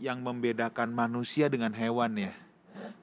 [0.00, 2.32] yang membedakan manusia dengan hewan ya.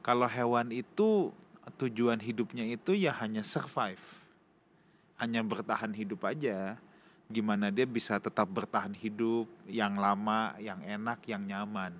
[0.01, 1.29] Kalau hewan itu
[1.77, 4.01] tujuan hidupnya itu ya hanya survive.
[5.21, 6.81] Hanya bertahan hidup aja.
[7.29, 11.93] Gimana dia bisa tetap bertahan hidup yang lama, yang enak, yang nyaman.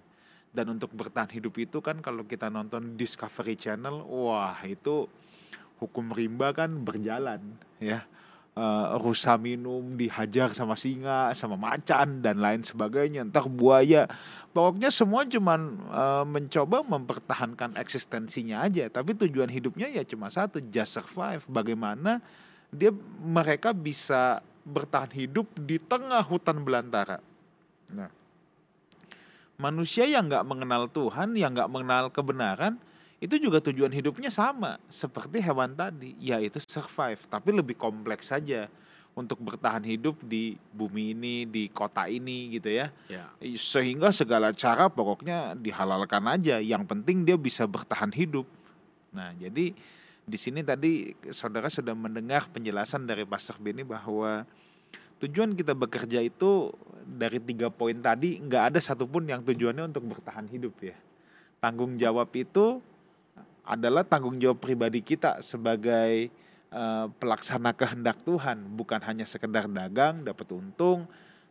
[0.50, 5.06] Dan untuk bertahan hidup itu kan kalau kita nonton Discovery Channel, wah itu
[5.82, 7.42] hukum rimba kan berjalan
[7.82, 8.06] ya.
[8.58, 13.22] Uh, rusa minum dihajar sama singa sama macan dan lain sebagainya.
[13.22, 14.10] Entar buaya.
[14.50, 18.90] Pokoknya semua cuman uh, mencoba mempertahankan eksistensinya aja.
[18.90, 21.46] Tapi tujuan hidupnya ya cuma satu just survive.
[21.46, 22.18] Bagaimana
[22.74, 22.90] dia
[23.22, 27.22] mereka bisa bertahan hidup di tengah hutan belantara.
[27.94, 28.10] Nah
[29.58, 32.78] manusia yang nggak mengenal Tuhan yang nggak mengenal kebenaran
[33.18, 38.70] itu juga tujuan hidupnya sama seperti hewan tadi yaitu survive tapi lebih kompleks saja
[39.18, 42.94] untuk bertahan hidup di bumi ini di kota ini gitu ya.
[43.10, 43.26] ya.
[43.58, 48.46] Sehingga segala cara pokoknya dihalalkan aja yang penting dia bisa bertahan hidup.
[49.18, 49.74] Nah jadi
[50.28, 54.46] di sini tadi saudara sudah mendengar penjelasan dari Pastor Beni bahwa
[55.18, 56.70] tujuan kita bekerja itu
[57.02, 60.94] dari tiga poin tadi nggak ada satupun yang tujuannya untuk bertahan hidup ya.
[61.58, 62.86] Tanggung jawab itu
[63.68, 66.32] adalah tanggung jawab pribadi kita sebagai
[66.72, 71.04] uh, pelaksana kehendak Tuhan, bukan hanya sekedar dagang, dapat untung,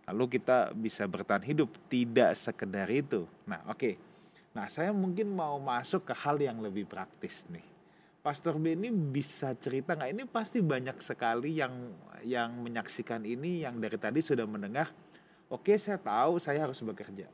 [0.09, 1.69] lalu kita bisa bertahan hidup.
[1.93, 3.29] Tidak sekedar itu.
[3.45, 3.77] Nah, oke.
[3.77, 3.95] Okay.
[4.57, 7.77] Nah, saya mungkin mau masuk ke hal yang lebih praktis nih.
[8.25, 10.11] Pastor B ini bisa cerita nggak?
[10.17, 11.93] Ini pasti banyak sekali yang
[12.25, 14.91] yang menyaksikan ini, yang dari tadi sudah mendengar.
[15.53, 17.29] Oke, saya tahu saya harus bekerja.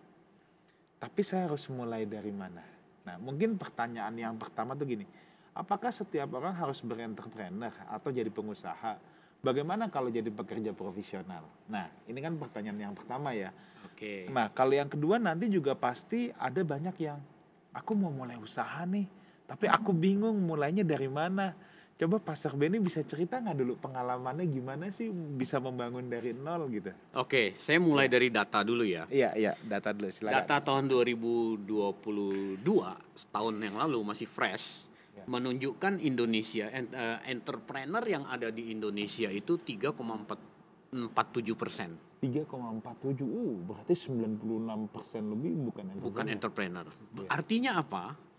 [1.00, 2.71] Tapi saya harus mulai dari mana?
[3.02, 5.06] Nah, mungkin pertanyaan yang pertama tuh gini,
[5.52, 8.98] apakah setiap orang harus berentrepreneur atau jadi pengusaha?
[9.42, 11.42] Bagaimana kalau jadi pekerja profesional?
[11.66, 13.50] Nah, ini kan pertanyaan yang pertama ya.
[13.82, 14.30] Oke.
[14.30, 17.18] Nah, kalau yang kedua nanti juga pasti ada banyak yang
[17.74, 19.10] aku mau mulai usaha nih,
[19.50, 21.58] tapi aku bingung mulainya dari mana
[21.92, 26.90] Coba Pastor Benny bisa cerita nggak dulu pengalamannya gimana sih bisa membangun dari nol gitu?
[27.14, 29.06] Oke, saya mulai dari data dulu ya.
[29.12, 30.34] Iya, iya, data dulu silakan.
[30.42, 32.64] Data tahun 2022,
[33.28, 35.24] tahun yang lalu masih fresh, ya.
[35.28, 40.96] menunjukkan Indonesia uh, entrepreneur yang ada di Indonesia itu 3,47
[41.54, 41.90] persen.
[42.22, 46.10] 3,47, uh, berarti 96 persen lebih bukan entrepreneur.
[46.10, 46.86] Bukan entrepreneur.
[46.88, 47.28] Ya.
[47.30, 48.31] Artinya apa?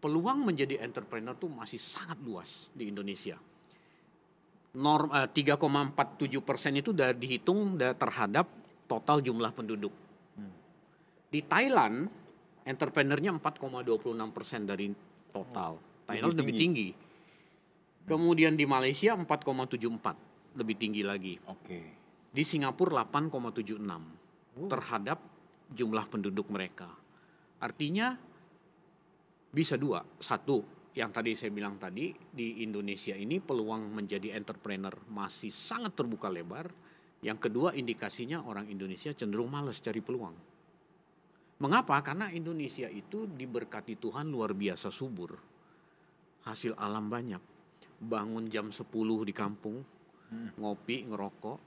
[0.00, 3.36] Peluang menjadi entrepreneur tuh masih sangat luas di Indonesia.
[4.80, 8.48] Norm eh, 3,47 persen itu sudah dihitung terhadap
[8.88, 9.92] total jumlah penduduk.
[10.34, 10.54] Hmm.
[11.28, 12.08] Di Thailand,
[12.64, 14.90] entrepreneurnya 4,26 persen dari
[15.30, 15.76] total.
[15.78, 16.06] Hmm.
[16.08, 16.88] Thailand lebih tinggi.
[16.90, 17.08] Lebih tinggi.
[18.10, 21.38] Kemudian di Malaysia 4,74, lebih tinggi lagi.
[21.46, 21.62] Oke.
[21.62, 21.84] Okay.
[22.30, 24.66] Di Singapura 8,76 uh.
[24.66, 25.18] terhadap
[25.70, 26.90] jumlah penduduk mereka.
[27.62, 28.18] Artinya
[29.50, 30.02] bisa dua.
[30.22, 30.62] Satu,
[30.94, 36.70] yang tadi saya bilang tadi di Indonesia ini peluang menjadi entrepreneur masih sangat terbuka lebar.
[37.20, 40.32] Yang kedua indikasinya orang Indonesia cenderung malas cari peluang.
[41.60, 42.00] Mengapa?
[42.00, 45.36] Karena Indonesia itu diberkati Tuhan luar biasa subur.
[46.48, 47.42] Hasil alam banyak.
[48.00, 48.88] Bangun jam 10
[49.28, 49.84] di kampung,
[50.56, 51.58] ngopi, ngerokok,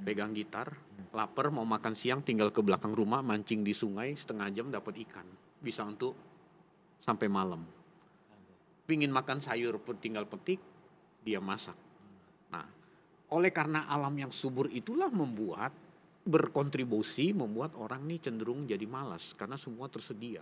[0.00, 0.72] pegang gitar,
[1.12, 5.28] lapar mau makan siang tinggal ke belakang rumah mancing di sungai setengah jam dapat ikan.
[5.60, 6.33] Bisa untuk
[7.04, 7.60] sampai malam
[8.84, 10.60] pingin makan sayur pun tinggal petik,
[11.24, 11.76] dia masak.
[12.52, 12.68] Nah,
[13.32, 15.72] oleh karena alam yang subur itulah membuat
[16.24, 20.40] berkontribusi membuat orang ini cenderung jadi malas karena semua tersedia.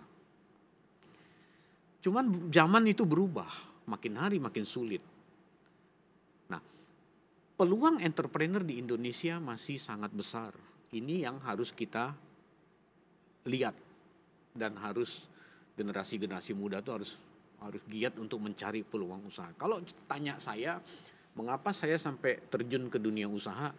[2.02, 3.50] Cuman zaman itu berubah,
[3.86, 5.02] makin hari makin sulit.
[6.50, 6.62] Nah,
[7.58, 10.54] peluang entrepreneur di Indonesia masih sangat besar.
[10.94, 12.14] Ini yang harus kita
[13.46, 13.74] lihat
[14.54, 15.31] dan harus
[15.82, 17.10] generasi-generasi muda itu harus
[17.62, 19.50] harus giat untuk mencari peluang usaha.
[19.54, 20.82] Kalau tanya saya,
[21.38, 23.70] mengapa saya sampai terjun ke dunia usaha?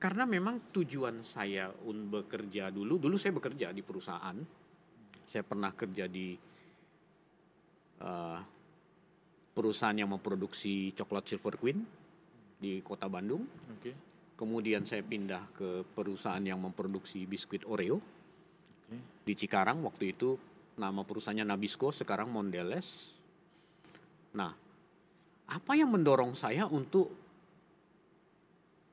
[0.00, 4.36] Karena memang tujuan saya untuk bekerja dulu, dulu saya bekerja di perusahaan.
[5.24, 6.36] Saya pernah kerja di
[8.04, 8.40] uh,
[9.56, 11.78] perusahaan yang memproduksi coklat Silver Queen
[12.60, 13.48] di kota Bandung.
[13.80, 13.96] Okay.
[14.34, 19.00] Kemudian saya pindah ke perusahaan yang memproduksi biskuit Oreo okay.
[19.24, 19.80] di Cikarang.
[19.80, 20.36] Waktu itu
[20.78, 23.14] nama perusahaannya Nabisco sekarang Mondelez.
[24.34, 24.52] Nah,
[25.50, 27.10] apa yang mendorong saya untuk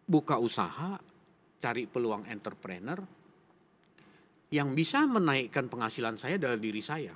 [0.05, 0.99] buka usaha,
[1.61, 2.99] cari peluang entrepreneur
[4.51, 7.15] yang bisa menaikkan penghasilan saya dari diri saya.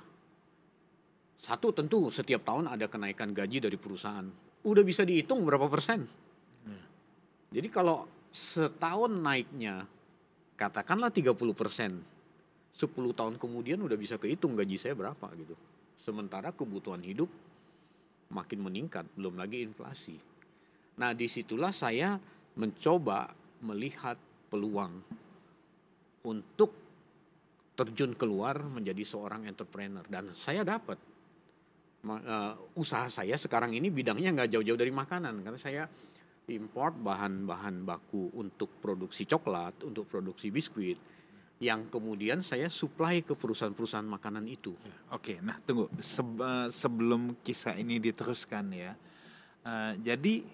[1.36, 4.24] Satu tentu setiap tahun ada kenaikan gaji dari perusahaan.
[4.64, 6.00] Udah bisa dihitung berapa persen.
[6.64, 6.84] Hmm.
[7.52, 9.84] Jadi kalau setahun naiknya
[10.56, 12.15] katakanlah 30 persen
[12.76, 15.56] 10 tahun kemudian udah bisa kehitung gaji saya berapa gitu.
[16.04, 17.32] Sementara kebutuhan hidup
[18.28, 20.20] makin meningkat, belum lagi inflasi.
[21.00, 22.20] Nah di situlah saya
[22.60, 23.32] mencoba
[23.64, 24.20] melihat
[24.52, 24.92] peluang
[26.28, 26.70] untuk
[27.76, 30.96] terjun keluar menjadi seorang entrepreneur dan saya dapat
[32.08, 35.84] uh, usaha saya sekarang ini bidangnya nggak jauh-jauh dari makanan karena saya
[36.46, 40.96] import bahan-bahan baku untuk produksi coklat, untuk produksi biskuit,
[41.56, 44.76] yang kemudian saya supply ke perusahaan-perusahaan makanan itu.
[45.08, 48.92] Oke, nah tunggu Se eh, sebelum kisah ini diteruskan ya.
[49.66, 50.46] Uh, jadi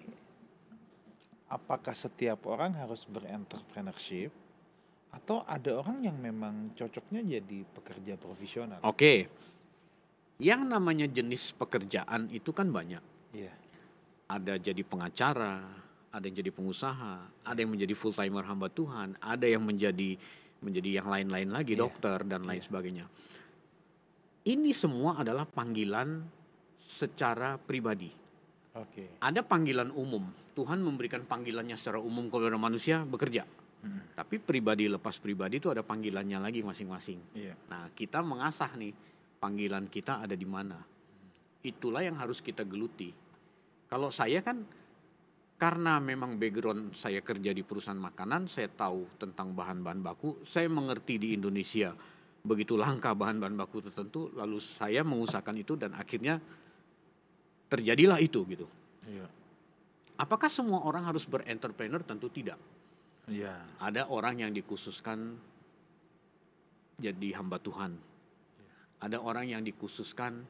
[1.45, 4.33] apakah setiap orang harus berentrepreneurship
[5.13, 8.81] atau ada orang yang memang cocoknya jadi pekerja profesional?
[8.81, 9.29] Oke,
[10.41, 13.03] yang namanya jenis pekerjaan itu kan banyak.
[13.37, 13.53] Iya.
[14.25, 15.61] Ada jadi pengacara,
[16.09, 17.13] ada yang jadi pengusaha,
[17.45, 20.17] ada yang menjadi full timer hamba Tuhan, ada yang menjadi
[20.63, 21.83] menjadi yang lain-lain lagi, yeah.
[21.83, 22.67] dokter dan lain yeah.
[22.67, 23.05] sebagainya.
[24.43, 26.23] Ini semua adalah panggilan
[26.79, 28.11] secara pribadi.
[28.73, 29.21] Okay.
[29.21, 30.25] Ada panggilan umum.
[30.57, 33.45] Tuhan memberikan panggilannya secara umum kepada manusia bekerja.
[33.83, 34.15] Hmm.
[34.15, 37.19] Tapi pribadi lepas pribadi itu ada panggilannya lagi masing-masing.
[37.37, 37.59] Yeah.
[37.69, 38.95] Nah, kita mengasah nih
[39.37, 40.79] panggilan kita ada di mana.
[41.63, 43.11] Itulah yang harus kita geluti.
[43.87, 44.63] Kalau saya kan
[45.57, 51.21] karena memang background saya kerja di perusahaan makanan, saya tahu tentang bahan-bahan baku, saya mengerti
[51.21, 51.95] di Indonesia
[52.43, 56.43] begitu langka bahan-bahan baku tertentu, lalu saya mengusahakan itu dan akhirnya
[57.71, 58.67] terjadilah itu gitu.
[59.07, 59.25] Iya.
[60.19, 62.03] Apakah semua orang harus berentrepreneur?
[62.03, 62.59] Tentu tidak.
[63.31, 63.55] Iya.
[63.79, 65.39] Ada orang yang dikhususkan
[66.99, 67.95] jadi hamba Tuhan.
[67.95, 68.73] Iya.
[69.07, 70.43] Ada orang yang dikhususkan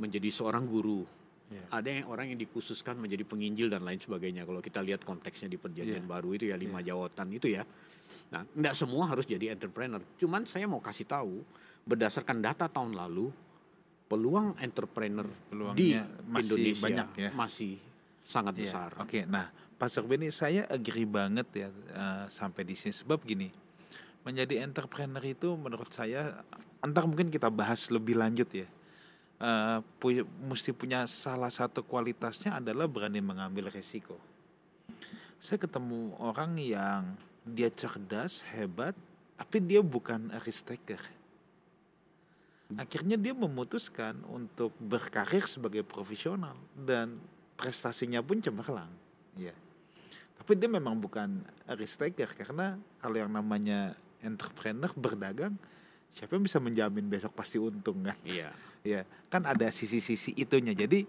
[0.00, 1.04] menjadi seorang guru
[1.48, 1.64] Yeah.
[1.72, 4.44] Ada yang orang yang dikhususkan menjadi penginjil dan lain sebagainya.
[4.44, 6.12] Kalau kita lihat konteksnya di perjanjian yeah.
[6.12, 6.92] baru itu ya lima yeah.
[6.92, 7.64] jawatan itu ya.
[8.28, 10.04] Nah, tidak semua harus jadi entrepreneur.
[10.20, 11.40] Cuman saya mau kasih tahu
[11.88, 13.32] berdasarkan data tahun lalu
[14.08, 15.88] peluang entrepreneur Peluangnya di
[16.28, 17.30] masih Indonesia banyak ya?
[17.32, 17.72] masih
[18.28, 18.62] sangat yeah.
[18.68, 18.90] besar.
[19.00, 19.48] Oke, okay, nah
[19.80, 23.48] Pastor Benny saya agree banget ya uh, sampai di sini sebab gini.
[24.20, 26.44] Menjadi entrepreneur itu menurut saya
[26.84, 28.68] entar mungkin kita bahas lebih lanjut ya
[29.42, 34.18] uh, pu mesti punya salah satu kualitasnya adalah berani mengambil resiko.
[35.38, 37.02] Saya ketemu orang yang
[37.46, 38.94] dia cerdas, hebat,
[39.38, 41.00] tapi dia bukan risk taker.
[42.76, 47.16] Akhirnya dia memutuskan untuk berkarir sebagai profesional dan
[47.56, 48.92] prestasinya pun cemerlang.
[49.40, 49.56] Ya.
[50.36, 51.40] Tapi dia memang bukan
[51.78, 55.56] risk taker karena kalau yang namanya entrepreneur berdagang,
[56.12, 58.18] siapa yang bisa menjamin besok pasti untung kan?
[58.26, 58.52] Iya
[58.88, 60.72] ya kan ada sisi-sisi itunya.
[60.72, 61.04] Jadi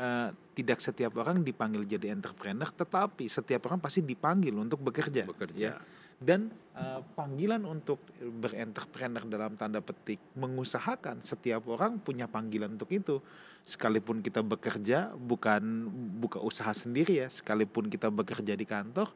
[0.00, 5.58] uh, tidak setiap orang dipanggil jadi entrepreneur tetapi setiap orang pasti dipanggil untuk bekerja bekerja.
[5.58, 5.72] ya.
[6.20, 13.24] Dan uh, panggilan untuk berentrepreneur dalam tanda petik mengusahakan setiap orang punya panggilan untuk itu.
[13.64, 15.88] Sekalipun kita bekerja bukan
[16.20, 17.28] buka usaha sendiri ya.
[17.32, 19.08] Sekalipun kita bekerja di kantor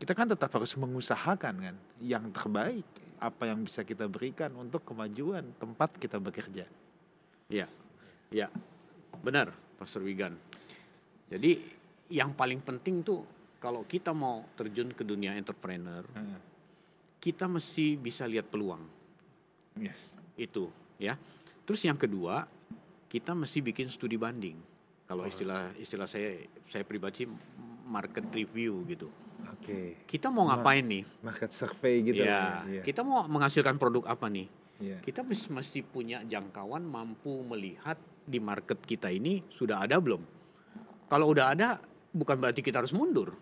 [0.00, 2.88] kita kan tetap harus mengusahakan kan yang terbaik
[3.20, 6.64] apa yang bisa kita berikan untuk kemajuan tempat kita bekerja
[7.50, 7.66] ya
[8.30, 8.46] ya
[9.20, 10.38] benar Pastor Wigan
[11.30, 11.62] jadi
[12.10, 13.22] yang paling penting tuh
[13.62, 16.38] kalau kita mau terjun ke dunia entrepreneur, hmm.
[17.22, 18.82] kita mesti bisa lihat peluang.
[19.78, 20.18] Yes.
[20.34, 21.14] Itu, ya.
[21.68, 22.48] Terus yang kedua,
[23.06, 24.58] kita mesti bikin studi banding.
[25.06, 27.28] Kalau istilah istilah saya saya pribadi
[27.86, 29.10] market review gitu.
[29.50, 29.62] Oke.
[29.62, 29.86] Okay.
[30.06, 31.02] Kita mau ngapain nih?
[31.22, 32.22] Market survey gitu.
[32.22, 32.62] Ya.
[32.66, 32.82] ya.
[32.82, 34.46] Kita mau menghasilkan produk apa nih?
[34.80, 35.00] Yeah.
[35.04, 40.24] Kita mesti punya jangkauan mampu melihat di market kita ini sudah ada belum.
[41.06, 41.76] Kalau udah ada,
[42.10, 43.36] bukan berarti kita harus mundur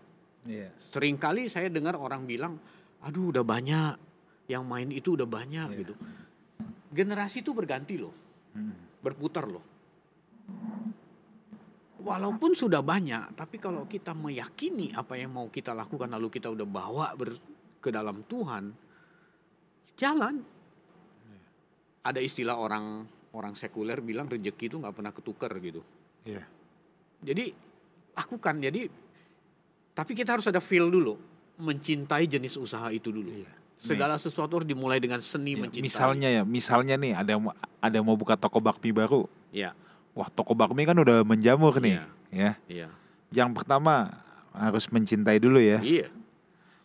[0.48, 0.72] Yeah.
[0.94, 2.56] Seringkali saya dengar orang bilang,
[3.04, 3.94] aduh udah banyak
[4.48, 5.80] yang main itu udah banyak yeah.
[5.84, 5.94] gitu.
[6.88, 8.14] Generasi itu berganti loh,
[8.56, 9.04] hmm.
[9.04, 9.64] berputar loh.
[12.00, 16.64] Walaupun sudah banyak, tapi kalau kita meyakini apa yang mau kita lakukan lalu kita udah
[16.64, 17.36] bawa ber,
[17.82, 18.72] ke dalam Tuhan,
[20.00, 20.40] jalan.
[22.08, 23.04] Ada istilah orang
[23.36, 25.84] orang sekuler bilang rezeki itu nggak pernah ketukar gitu.
[26.24, 26.48] Yeah.
[27.20, 27.52] Jadi
[28.16, 28.54] lakukan.
[28.64, 28.88] Jadi
[29.92, 31.20] tapi kita harus ada feel dulu,
[31.60, 33.28] mencintai jenis usaha itu dulu.
[33.28, 33.52] Iya.
[33.78, 35.86] Segala sesuatu harus dimulai dengan seni ya, mencintai.
[35.86, 37.42] Misalnya ya, misalnya nih ada yang
[37.78, 39.28] ada yang mau buka toko bakmi baru.
[39.54, 39.74] Iya.
[40.18, 42.02] Wah, toko bakmi kan udah menjamur nih,
[42.34, 42.58] ya.
[42.66, 42.90] Iya.
[43.30, 44.18] Yang pertama
[44.50, 45.78] harus mencintai dulu ya.
[45.78, 46.10] Iya.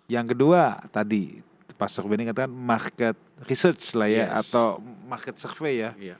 [0.05, 1.41] Yang kedua tadi
[1.75, 3.17] Pastor Benny katakan market
[3.49, 4.47] research lah ya yes.
[4.47, 5.91] atau market survey ya.
[5.97, 6.15] Iya.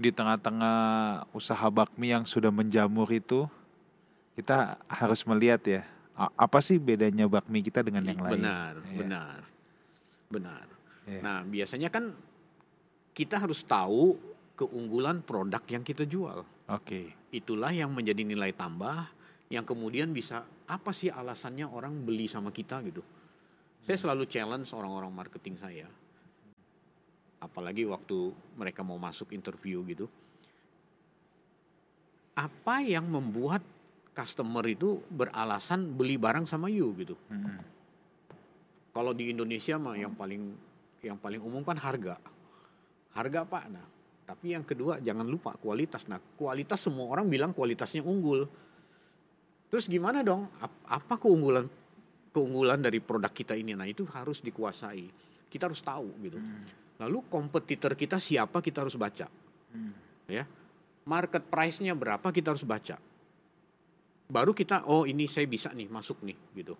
[0.00, 0.78] Di tengah-tengah
[1.36, 3.44] usaha bakmi yang sudah menjamur itu
[4.34, 5.82] kita harus melihat ya
[6.16, 8.40] apa sih bedanya bakmi kita dengan yang lain?
[8.40, 8.96] Benar, ya.
[9.00, 9.38] benar,
[10.28, 10.64] benar.
[11.08, 11.20] Ya.
[11.24, 12.12] Nah biasanya kan
[13.16, 14.16] kita harus tahu
[14.56, 16.44] keunggulan produk yang kita jual.
[16.68, 16.84] Oke.
[16.84, 17.06] Okay.
[17.32, 19.08] Itulah yang menjadi nilai tambah
[19.50, 23.02] yang kemudian bisa apa sih alasannya orang beli sama kita gitu.
[23.80, 25.88] Saya selalu challenge orang-orang marketing saya.
[27.40, 30.06] Apalagi waktu mereka mau masuk interview gitu.
[32.36, 33.64] Apa yang membuat
[34.12, 37.16] customer itu beralasan beli barang sama you gitu.
[37.32, 37.60] Hmm.
[38.92, 40.52] Kalau di Indonesia mah yang paling
[41.00, 42.20] yang paling umum kan harga.
[43.16, 43.64] Harga pak.
[43.72, 43.86] Nah,
[44.28, 46.04] tapi yang kedua jangan lupa kualitas.
[46.04, 48.44] Nah, kualitas semua orang bilang kualitasnya unggul.
[49.72, 50.50] Terus gimana dong?
[50.84, 51.79] Apa keunggulan
[52.30, 53.74] keunggulan dari produk kita ini?
[53.74, 55.06] Nah, itu harus dikuasai.
[55.50, 56.38] Kita harus tahu gitu.
[56.38, 56.62] Hmm.
[57.02, 59.26] Lalu kompetitor kita siapa kita harus baca.
[59.74, 59.92] Hmm.
[60.30, 60.46] Ya.
[61.06, 62.98] Market price-nya berapa kita harus baca
[64.30, 66.78] baru kita oh ini saya bisa nih masuk nih gitu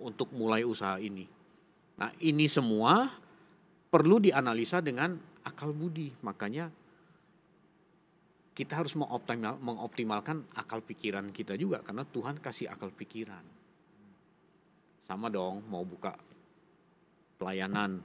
[0.00, 1.28] untuk mulai usaha ini.
[2.00, 3.12] Nah ini semua
[3.92, 6.08] perlu dianalisa dengan akal budi.
[6.24, 6.72] Makanya
[8.56, 13.59] kita harus mengoptimal, mengoptimalkan akal pikiran kita juga karena Tuhan kasih akal pikiran.
[15.10, 16.14] Sama dong mau buka
[17.34, 17.98] pelayanan,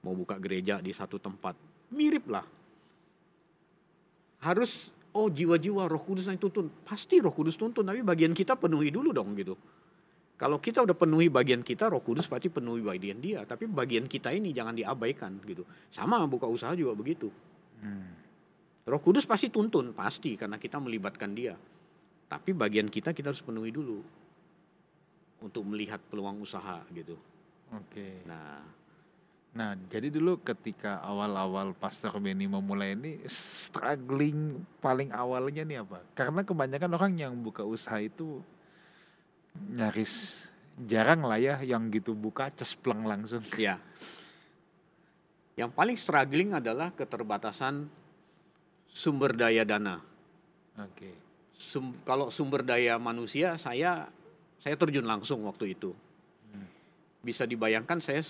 [0.00, 1.52] mau buka gereja di satu tempat,
[1.92, 2.48] mirip lah.
[4.40, 6.72] Harus oh jiwa-jiwa roh kudus yang tuntun.
[6.80, 9.52] Pasti roh kudus tuntun, tapi bagian kita penuhi dulu dong gitu.
[10.40, 13.44] Kalau kita udah penuhi bagian kita, roh kudus pasti penuhi bagian dia.
[13.44, 15.68] Tapi bagian kita ini jangan diabaikan gitu.
[15.92, 17.28] Sama buka usaha juga begitu.
[17.84, 18.16] Hmm.
[18.88, 21.52] Roh kudus pasti tuntun, pasti karena kita melibatkan dia.
[22.32, 24.19] Tapi bagian kita kita harus penuhi dulu
[25.40, 27.16] untuk melihat peluang usaha gitu.
[27.72, 27.92] Oke.
[27.92, 28.14] Okay.
[28.28, 28.60] Nah,
[29.50, 36.06] Nah, jadi dulu ketika awal-awal Pastor Benny memulai ini struggling paling awalnya nih apa?
[36.14, 38.38] Karena kebanyakan orang yang buka usaha itu
[39.74, 40.46] nyaris
[40.78, 43.42] jarang lah ya yang gitu buka cespleng langsung.
[43.58, 43.82] Ya.
[45.58, 47.90] Yang paling struggling adalah keterbatasan
[48.86, 49.98] sumber daya dana.
[50.78, 50.94] Oke.
[50.94, 51.14] Okay.
[51.58, 54.08] Sum, kalau sumber daya manusia saya
[54.60, 55.96] saya terjun langsung waktu itu.
[57.20, 58.20] Bisa dibayangkan saya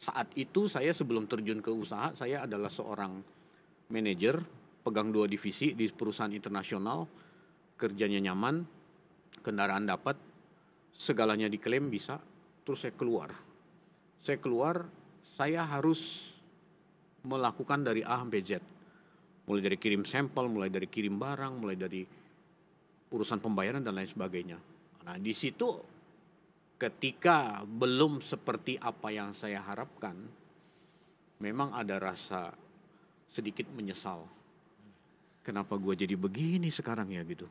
[0.00, 3.22] saat itu saya sebelum terjun ke usaha saya adalah seorang
[3.90, 4.42] manajer
[4.82, 7.04] pegang dua divisi di perusahaan internasional
[7.76, 8.64] kerjanya nyaman
[9.44, 10.16] kendaraan dapat
[10.94, 12.18] segalanya diklaim bisa
[12.66, 13.30] terus saya keluar.
[14.20, 14.86] Saya keluar
[15.22, 16.32] saya harus
[17.22, 18.58] melakukan dari A sampai Z.
[19.46, 22.02] Mulai dari kirim sampel mulai dari kirim barang mulai dari
[23.10, 24.69] urusan pembayaran dan lain sebagainya
[25.06, 25.68] nah di situ
[26.80, 30.16] ketika belum seperti apa yang saya harapkan,
[31.44, 32.56] memang ada rasa
[33.28, 34.24] sedikit menyesal.
[35.44, 37.44] Kenapa gue jadi begini sekarang ya gitu.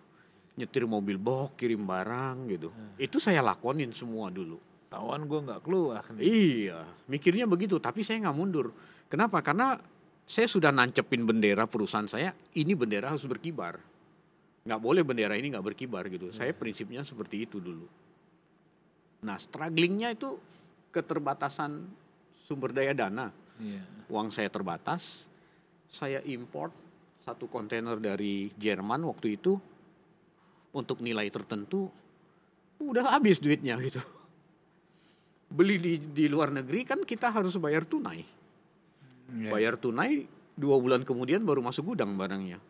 [0.57, 2.69] Nyetir mobil box, kirim barang gitu.
[2.73, 2.97] Hmm.
[2.97, 4.57] Itu saya lakonin semua dulu.
[4.89, 6.01] Tawan gue nggak keluar.
[6.17, 6.25] Nih.
[6.25, 7.77] Iya, mikirnya begitu.
[7.77, 8.73] Tapi saya nggak mundur.
[9.05, 9.45] Kenapa?
[9.45, 9.77] Karena
[10.25, 12.33] saya sudah nancepin bendera perusahaan saya.
[12.57, 13.77] Ini bendera harus berkibar.
[14.69, 16.29] Nggak boleh bendera ini nggak berkibar gitu.
[16.29, 16.37] Hmm.
[16.37, 17.89] Saya prinsipnya seperti itu dulu.
[19.25, 20.37] Nah, strugglingnya itu
[20.93, 21.89] keterbatasan
[22.45, 23.33] sumber daya dana.
[23.57, 23.81] Yeah.
[24.13, 25.25] Uang saya terbatas.
[25.89, 26.69] Saya import
[27.25, 29.57] satu kontainer dari Jerman waktu itu
[30.69, 31.89] untuk nilai tertentu
[32.77, 33.99] udah habis duitnya gitu.
[35.49, 38.21] Beli di, di luar negeri kan kita harus bayar tunai.
[39.33, 39.49] Yeah.
[39.49, 42.61] Bayar tunai dua bulan kemudian baru masuk gudang barangnya.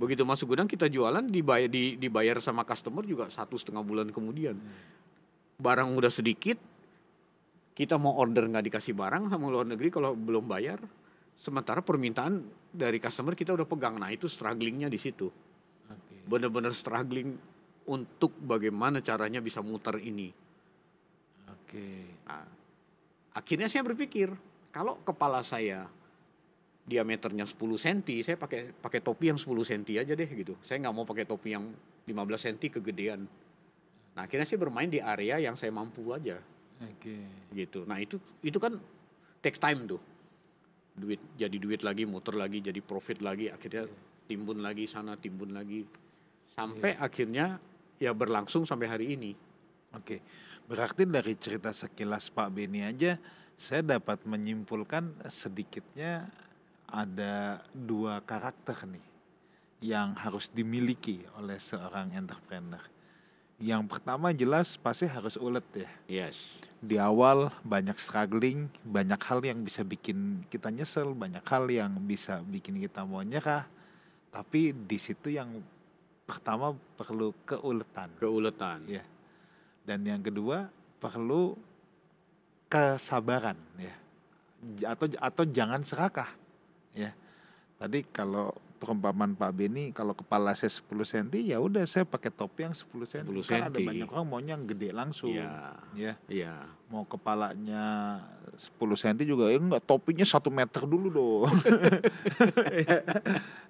[0.00, 4.56] Begitu masuk gudang kita jualan dibayar di, dibayar sama customer juga satu setengah bulan kemudian.
[5.60, 6.56] Barang udah sedikit,
[7.76, 10.80] kita mau order nggak dikasih barang sama luar negeri kalau belum bayar,
[11.40, 13.96] Sementara permintaan dari customer kita udah pegang.
[13.96, 15.32] Nah itu strugglingnya di situ.
[15.88, 16.20] Okay.
[16.28, 17.32] Bener-bener struggling
[17.88, 20.28] untuk bagaimana caranya bisa muter ini.
[21.48, 21.64] Oke.
[21.64, 21.96] Okay.
[22.28, 22.44] Nah,
[23.32, 24.28] akhirnya saya berpikir
[24.68, 25.88] kalau kepala saya
[26.90, 30.58] diameternya 10 cm, saya pakai pakai topi yang 10 cm aja deh gitu.
[30.66, 31.70] Saya nggak mau pakai topi yang
[32.10, 32.10] 15
[32.50, 33.30] cm kegedean.
[34.18, 36.42] Nah akhirnya saya bermain di area yang saya mampu aja.
[36.82, 37.14] Oke.
[37.14, 37.22] Okay.
[37.54, 37.86] Gitu.
[37.86, 38.74] Nah itu itu kan
[39.38, 40.02] take time tuh
[40.90, 43.88] duit jadi duit lagi muter lagi jadi profit lagi akhirnya
[44.26, 45.86] timbun lagi sana timbun lagi
[46.50, 47.06] sampai yeah.
[47.06, 47.46] akhirnya
[48.02, 49.32] ya berlangsung sampai hari ini.
[49.90, 50.22] Oke,
[50.70, 53.18] berarti dari cerita sekilas Pak Beni aja
[53.60, 56.24] saya dapat menyimpulkan sedikitnya
[56.90, 59.06] ada dua karakter nih
[59.80, 62.82] yang harus dimiliki oleh seorang entrepreneur.
[63.60, 65.90] Yang pertama jelas pasti harus ulet ya.
[66.08, 66.60] Yes.
[66.80, 72.40] Di awal banyak struggling, banyak hal yang bisa bikin kita nyesel, banyak hal yang bisa
[72.40, 73.68] bikin kita mau nyerah.
[74.32, 75.60] Tapi di situ yang
[76.24, 78.16] pertama perlu keuletan.
[78.16, 78.80] Keuletan.
[78.88, 79.04] Ya.
[79.84, 81.52] Dan yang kedua perlu
[82.72, 83.96] kesabaran ya.
[84.88, 86.40] Atau atau jangan serakah
[86.94, 87.10] ya.
[87.80, 92.64] Tadi kalau perumpamaan Pak Beni kalau kepala saya 10 cm ya udah saya pakai topi
[92.64, 93.24] yang 10 cm.
[93.28, 95.36] 10 Kan ada banyak orang maunya yang gede langsung.
[95.36, 95.76] Iya.
[95.92, 96.12] Ya.
[96.32, 96.54] Iya.
[96.88, 97.84] Mau kepalanya
[98.56, 101.52] 10 cm juga ya enggak topinya satu meter dulu dong.
[102.72, 102.98] ya.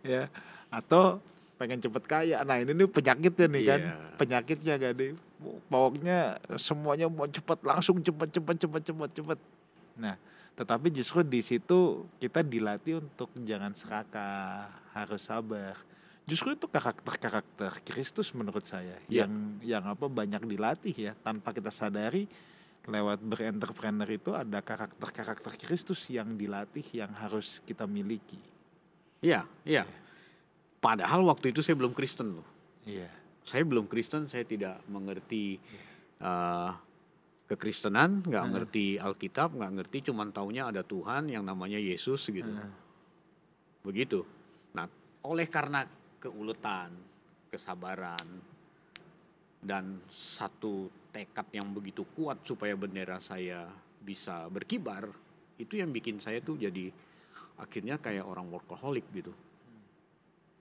[0.14, 0.22] ya.
[0.70, 1.18] Atau
[1.58, 2.46] pengen cepet kaya.
[2.46, 3.80] Nah ini nih penyakitnya nih kan.
[3.82, 3.94] Iya.
[4.14, 5.10] Penyakitnya gak deh.
[5.66, 9.38] Pokoknya semuanya mau cepet langsung cepet cepet cepet cepet cepet.
[9.98, 10.14] Nah
[10.61, 15.72] tetapi justru di situ kita dilatih untuk jangan serakah, harus sabar.
[16.28, 19.24] Justru itu karakter-karakter Kristus menurut saya yeah.
[19.24, 19.32] yang
[19.64, 22.28] yang apa banyak dilatih ya tanpa kita sadari
[22.84, 28.36] lewat berentrepreneur itu ada karakter-karakter Kristus yang dilatih yang harus kita miliki.
[29.24, 29.88] Iya, iya.
[30.76, 32.48] Padahal waktu itu saya belum Kristen loh.
[32.84, 33.08] Iya.
[33.48, 35.56] Saya belum Kristen, saya tidak mengerti
[36.20, 36.28] yeah.
[36.28, 36.89] uh,
[37.51, 38.53] kekristenan, nggak hmm.
[38.55, 42.46] ngerti Alkitab, nggak ngerti, cuman taunya ada Tuhan yang namanya Yesus gitu.
[42.46, 42.70] Hmm.
[43.82, 44.22] Begitu.
[44.78, 44.86] Nah,
[45.26, 45.82] oleh karena
[46.22, 46.94] keuletan,
[47.51, 48.22] kesabaran,
[49.59, 53.66] dan satu tekad yang begitu kuat supaya bendera saya
[53.98, 55.11] bisa berkibar,
[55.59, 56.86] itu yang bikin saya tuh jadi
[57.59, 59.34] akhirnya kayak orang workaholic gitu.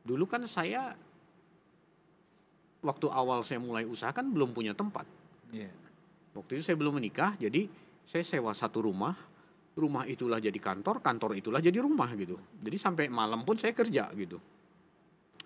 [0.02, 0.98] Dulu kan saya
[2.82, 5.06] waktu awal saya mulai usaha kan belum punya tempat.
[5.54, 5.89] Yeah
[6.34, 7.66] Waktu itu saya belum menikah, jadi
[8.06, 9.14] saya sewa satu rumah,
[9.78, 12.38] rumah itulah jadi kantor, kantor itulah jadi rumah gitu.
[12.62, 14.38] Jadi sampai malam pun saya kerja gitu.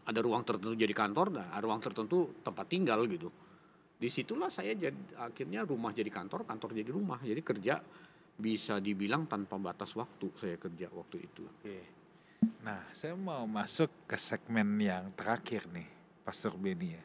[0.04, 3.32] Ada ruang tertentu jadi kantor, ada ruang tertentu tempat tinggal gitu.
[3.96, 7.24] Di situlah saya jadi akhirnya rumah jadi kantor, kantor jadi rumah.
[7.24, 7.80] Jadi kerja
[8.34, 11.44] bisa dibilang tanpa batas waktu saya kerja waktu itu.
[11.48, 11.80] Oke.
[12.68, 15.88] Nah, saya mau masuk ke segmen yang terakhir nih,
[16.28, 17.04] Pastor Beni ya.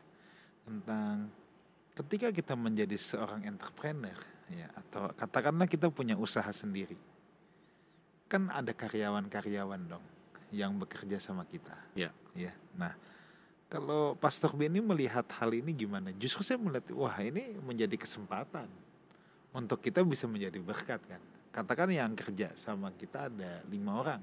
[0.67, 1.31] Tentang
[1.99, 4.15] ketika kita menjadi seorang entrepreneur
[4.55, 6.95] ya atau katakanlah kita punya usaha sendiri
[8.31, 10.05] kan ada karyawan-karyawan dong
[10.49, 11.75] yang bekerja sama kita.
[11.99, 12.15] Ya.
[12.39, 12.95] Ya nah
[13.67, 16.15] kalau Pastor Benny melihat hal ini gimana?
[16.15, 18.71] Justru saya melihat wah ini menjadi kesempatan
[19.51, 21.21] untuk kita bisa menjadi berkat kan?
[21.51, 24.23] Katakan yang kerja sama kita ada lima orang.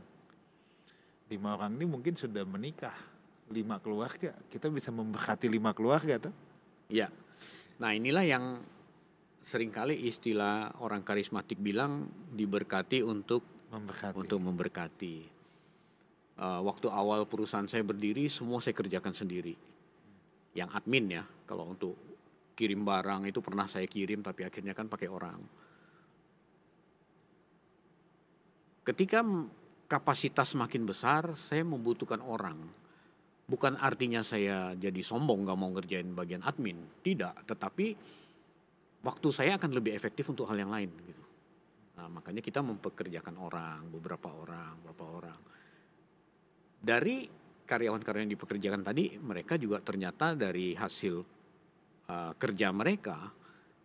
[1.27, 2.95] Lima orang ini mungkin sudah menikah
[3.51, 4.31] lima keluarga.
[4.47, 6.44] Kita bisa memberkati lima keluarga tuh
[6.89, 7.09] ya
[7.75, 8.45] Nah inilah yang
[9.43, 14.15] sering kali istilah orang karismatik bilang diberkati untuk memberkati.
[14.15, 15.15] Untuk memberkati.
[16.35, 19.55] Uh, waktu awal perusahaan saya berdiri semua saya kerjakan sendiri.
[20.55, 21.95] Yang admin ya, kalau untuk
[22.55, 25.39] kirim barang itu pernah saya kirim tapi akhirnya kan pakai orang.
[28.87, 29.19] Ketika
[29.91, 32.55] kapasitas makin besar, saya membutuhkan orang.
[33.45, 37.45] Bukan artinya saya jadi sombong nggak mau ngerjain bagian admin, tidak.
[37.45, 37.87] Tetapi
[39.05, 40.89] waktu saya akan lebih efektif untuk hal yang lain.
[40.89, 41.23] Gitu.
[42.01, 45.39] Nah, makanya kita mempekerjakan orang, beberapa orang, beberapa orang.
[46.81, 47.29] Dari
[47.65, 51.15] karyawan-karyawan yang dipekerjakan tadi, mereka juga ternyata dari hasil
[52.09, 53.29] uh, kerja mereka,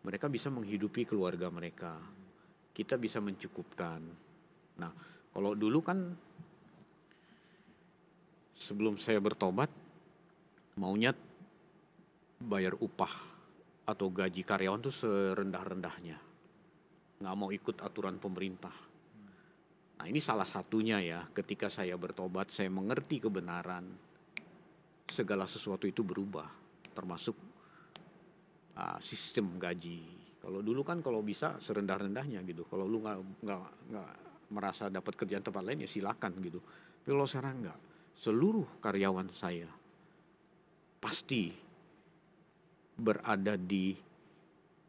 [0.04, 2.00] mereka bisa menghidupi keluarga mereka.
[2.72, 4.00] Kita bisa mencukupkan.
[4.80, 4.92] Nah,
[5.32, 5.98] kalau dulu kan
[8.60, 9.72] sebelum saya bertobat,
[10.76, 11.16] maunya
[12.44, 13.12] bayar upah
[13.88, 16.30] atau gaji karyawan tuh serendah-rendahnya
[17.20, 18.72] nggak mau ikut aturan pemerintah.
[20.00, 23.84] Nah ini salah satunya ya, ketika saya bertobat, saya mengerti kebenaran,
[25.04, 26.48] segala sesuatu itu berubah,
[26.96, 27.36] termasuk
[28.72, 30.00] uh, sistem gaji.
[30.40, 34.12] Kalau dulu kan kalau bisa serendah-rendahnya gitu, kalau lu nggak nggak
[34.56, 36.64] merasa dapat kerjaan tempat lain ya silakan gitu.
[37.04, 37.78] Tapi kalau sekarang nggak,
[38.16, 39.68] seluruh karyawan saya
[41.00, 41.48] pasti
[43.00, 43.96] berada di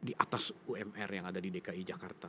[0.02, 2.28] di atas UMR yang ada di DKI Jakarta.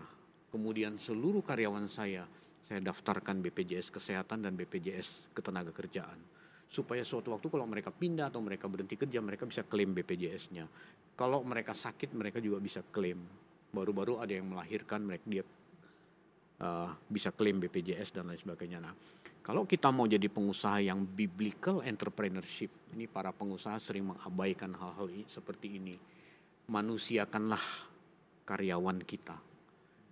[0.53, 2.21] Kemudian seluruh karyawan saya,
[2.61, 6.21] saya daftarkan BPJS Kesehatan dan BPJS Ketenaga Kerjaan.
[6.69, 10.69] Supaya suatu waktu kalau mereka pindah atau mereka berhenti kerja, mereka bisa klaim BPJS-nya.
[11.17, 13.17] Kalau mereka sakit, mereka juga bisa klaim.
[13.73, 15.43] Baru-baru ada yang melahirkan, mereka dia
[16.61, 18.83] uh, bisa klaim BPJS dan lain sebagainya.
[18.83, 18.93] Nah,
[19.41, 25.81] kalau kita mau jadi pengusaha yang biblical entrepreneurship, ini para pengusaha sering mengabaikan hal-hal seperti
[25.81, 25.95] ini
[26.67, 27.63] manusiakanlah
[28.47, 29.35] karyawan kita.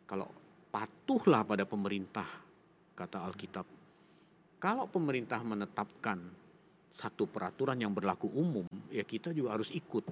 [0.07, 0.27] Kalau
[0.71, 2.27] patuhlah pada pemerintah,
[2.95, 3.67] kata Alkitab.
[4.61, 6.19] Kalau pemerintah menetapkan
[6.91, 10.05] satu peraturan yang berlaku umum, ya kita juga harus ikut.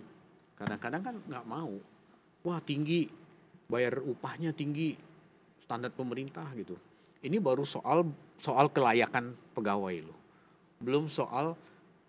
[0.56, 1.76] Kadang-kadang kan nggak mau.
[2.48, 3.04] Wah tinggi,
[3.68, 4.96] bayar upahnya tinggi,
[5.70, 6.74] standar pemerintah gitu.
[7.22, 8.10] Ini baru soal
[8.42, 10.18] soal kelayakan pegawai loh.
[10.82, 11.54] Belum soal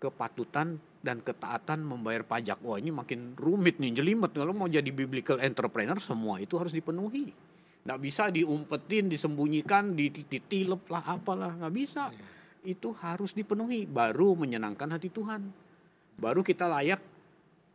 [0.01, 2.57] kepatutan dan ketaatan membayar pajak.
[2.65, 4.33] Wah ini makin rumit nih, jelimet.
[4.33, 7.29] Kalau mau jadi biblical entrepreneur semua itu harus dipenuhi.
[7.85, 11.53] Nggak bisa diumpetin, disembunyikan, ditilep lah apalah.
[11.61, 12.09] Nggak bisa.
[12.65, 13.85] Itu harus dipenuhi.
[13.85, 15.45] Baru menyenangkan hati Tuhan.
[16.17, 16.97] Baru kita layak.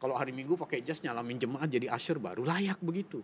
[0.03, 3.23] Kalau hari Minggu pakai jas nyalamin jemaat jadi asyur baru layak begitu.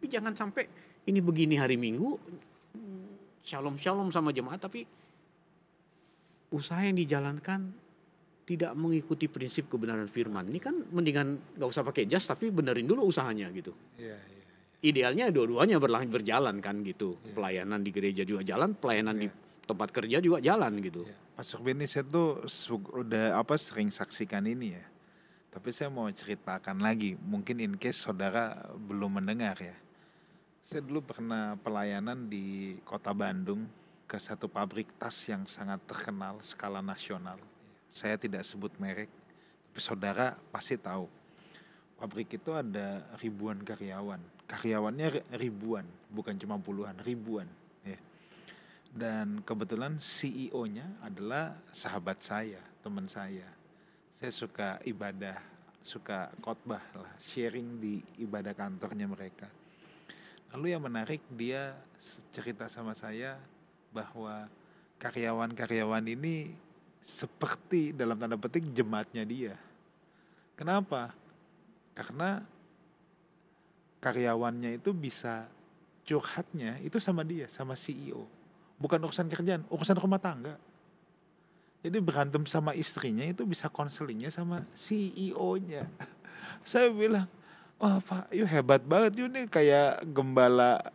[0.00, 0.64] Tapi jangan sampai
[1.12, 2.16] ini begini hari Minggu.
[3.44, 4.88] Shalom shalom sama jemaat tapi
[6.56, 7.68] usaha yang dijalankan
[8.48, 10.48] tidak mengikuti prinsip kebenaran firman.
[10.48, 13.76] Ini kan mendingan nggak usah pakai jas tapi benerin dulu usahanya gitu.
[14.00, 14.88] Yeah, yeah, yeah.
[14.88, 15.76] Idealnya dua-duanya
[16.08, 17.20] berjalan kan gitu.
[17.20, 17.36] Yeah.
[17.36, 19.28] Pelayanan di gereja juga jalan, pelayanan yeah.
[19.28, 21.04] di tempat kerja juga jalan gitu.
[21.04, 21.36] Yeah.
[21.36, 22.48] Pastor Benny saya tuh
[22.96, 24.84] udah apa sering saksikan ini ya.
[25.52, 29.76] Tapi saya mau ceritakan lagi, mungkin in case saudara belum mendengar ya.
[30.70, 33.66] Saya dulu pernah pelayanan di kota Bandung
[34.06, 37.42] ke satu pabrik tas yang sangat terkenal skala nasional
[37.90, 39.10] saya tidak sebut merek,
[39.70, 41.10] tapi saudara pasti tahu.
[41.98, 44.22] Pabrik itu ada ribuan karyawan.
[44.46, 47.50] Karyawannya ribuan, bukan cuma puluhan, ribuan.
[47.84, 47.98] Ya.
[48.94, 53.46] Dan kebetulan CEO-nya adalah sahabat saya, teman saya.
[54.16, 55.36] Saya suka ibadah,
[55.84, 59.59] suka khotbah lah, sharing di ibadah kantornya mereka.
[60.50, 61.78] Lalu yang menarik dia
[62.34, 63.38] cerita sama saya
[63.94, 64.50] bahwa
[64.98, 66.52] karyawan-karyawan ini
[67.00, 69.54] seperti dalam tanda petik jemaatnya dia.
[70.58, 71.14] Kenapa?
[71.96, 72.44] Karena
[74.02, 75.48] karyawannya itu bisa
[76.04, 78.26] curhatnya itu sama dia, sama CEO.
[78.80, 80.56] Bukan urusan kerjaan, urusan rumah tangga.
[81.80, 85.88] Jadi berantem sama istrinya itu bisa konselingnya sama CEO-nya.
[86.66, 87.24] Saya bilang,
[87.80, 90.92] wah Pak, yuk hebat banget yuk nih kayak gembala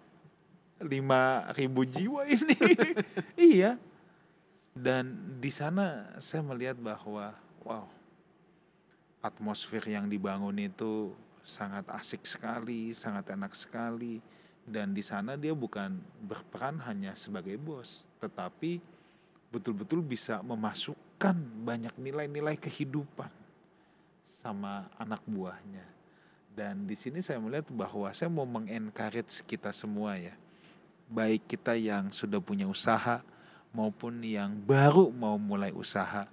[0.78, 2.56] lima ribu jiwa ini.
[3.58, 3.82] iya,
[4.78, 7.34] dan di sana saya melihat bahwa
[7.66, 7.90] wow,
[9.26, 11.10] atmosfer yang dibangun itu
[11.42, 14.22] sangat asik sekali, sangat enak sekali
[14.66, 18.82] dan di sana dia bukan berperan hanya sebagai bos, tetapi
[19.54, 23.30] betul-betul bisa memasukkan banyak nilai-nilai kehidupan
[24.26, 25.95] sama anak buahnya.
[26.56, 30.32] Dan di sini saya melihat bahwa saya mau mengencourage kita semua ya.
[31.12, 33.20] Baik kita yang sudah punya usaha,
[33.76, 36.32] maupun yang baru mau mulai usaha,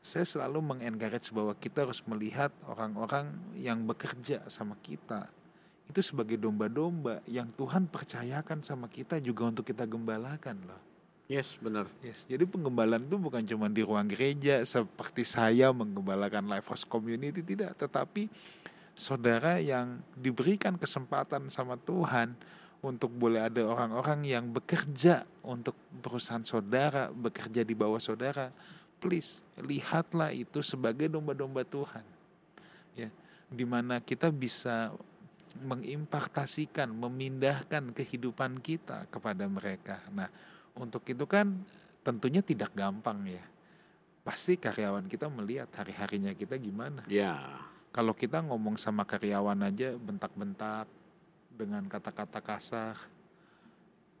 [0.00, 5.28] saya selalu mengencourage bahwa kita harus melihat orang-orang yang bekerja sama kita
[5.90, 10.78] itu sebagai domba-domba yang Tuhan percayakan sama kita juga untuk kita gembalakan loh.
[11.26, 11.90] Yes, benar.
[12.02, 17.42] Yes, jadi penggembalaan itu bukan cuma di ruang gereja seperti saya menggembalakan Life House Community
[17.42, 18.30] tidak, tetapi
[19.00, 22.36] saudara yang diberikan kesempatan sama Tuhan
[22.84, 25.72] untuk boleh ada orang-orang yang bekerja untuk
[26.04, 28.52] perusahaan saudara, bekerja di bawah saudara,
[29.00, 32.04] please lihatlah itu sebagai domba-domba Tuhan.
[32.92, 33.08] Ya,
[33.48, 34.92] di mana kita bisa
[35.64, 40.00] mengimpakasikan, memindahkan kehidupan kita kepada mereka.
[40.12, 40.28] Nah,
[40.76, 41.56] untuk itu kan
[42.04, 43.44] tentunya tidak gampang ya.
[44.20, 47.02] Pasti karyawan kita melihat hari-harinya kita gimana.
[47.08, 47.69] Ya.
[47.90, 50.86] Kalau kita ngomong sama karyawan aja bentak-bentak,
[51.60, 52.96] dengan kata-kata kasar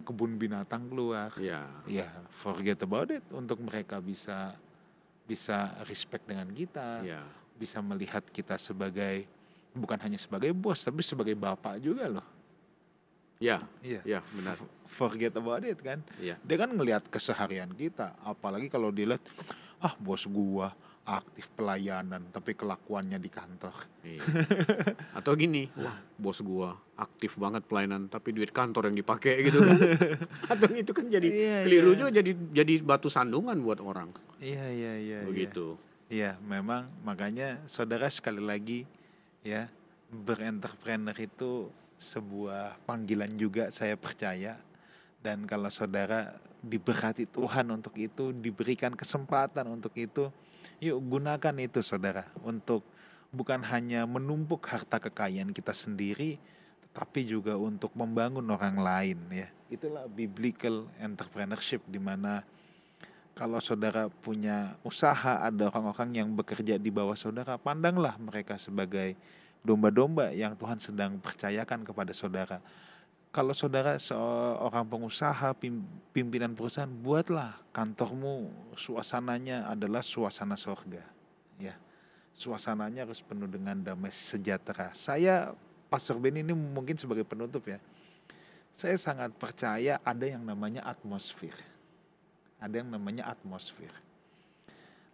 [0.04, 1.32] kebun binatang keluar.
[1.40, 3.24] Ya ya forget about it.
[3.32, 4.52] Untuk mereka bisa
[5.24, 7.24] bisa respect dengan kita ya.
[7.56, 9.24] bisa melihat kita sebagai
[9.72, 12.26] bukan hanya sebagai bos tapi sebagai bapak juga loh.
[13.40, 14.04] Ya iya.
[14.04, 14.60] Ya benar.
[14.84, 16.04] Forget about it kan?
[16.20, 16.36] Ya.
[16.44, 19.22] dia kan ngelihat keseharian kita apalagi kalau dilihat
[19.80, 20.76] ah bos gua
[21.10, 23.74] aktif pelayanan tapi kelakuannya di kantor.
[24.06, 24.22] Iya.
[25.18, 29.78] Atau gini, wah bos gua aktif banget pelayanan tapi duit kantor yang dipakai gitu kan.
[30.54, 31.98] Atau itu kan jadi iya, keliru iya.
[31.98, 34.14] juga jadi jadi batu sandungan buat orang.
[34.38, 35.18] Iya iya iya.
[35.26, 35.74] Begitu.
[36.06, 38.86] Iya, iya memang makanya saudara sekali lagi
[39.42, 39.66] ya
[40.10, 44.56] berentrepreneur itu sebuah panggilan juga saya percaya
[45.20, 46.32] dan kalau saudara
[46.64, 50.32] diberkati Tuhan untuk itu diberikan kesempatan untuk itu
[50.80, 52.80] Yuk gunakan itu saudara untuk
[53.30, 56.40] bukan hanya menumpuk harta kekayaan kita sendiri
[56.90, 59.48] tetapi juga untuk membangun orang lain ya.
[59.70, 62.42] Itulah biblical entrepreneurship di mana
[63.38, 69.14] kalau saudara punya usaha ada orang-orang yang bekerja di bawah saudara, pandanglah mereka sebagai
[69.62, 72.58] domba-domba yang Tuhan sedang percayakan kepada saudara
[73.30, 75.54] kalau saudara seorang pengusaha,
[76.10, 81.06] pimpinan perusahaan, buatlah kantormu suasananya adalah suasana sorga.
[81.54, 81.78] Ya,
[82.34, 84.90] suasananya harus penuh dengan damai sejahtera.
[84.98, 85.54] Saya,
[85.86, 87.78] Pastor Ben ini mungkin sebagai penutup ya,
[88.74, 91.54] saya sangat percaya ada yang namanya atmosfer.
[92.58, 93.94] Ada yang namanya atmosfer.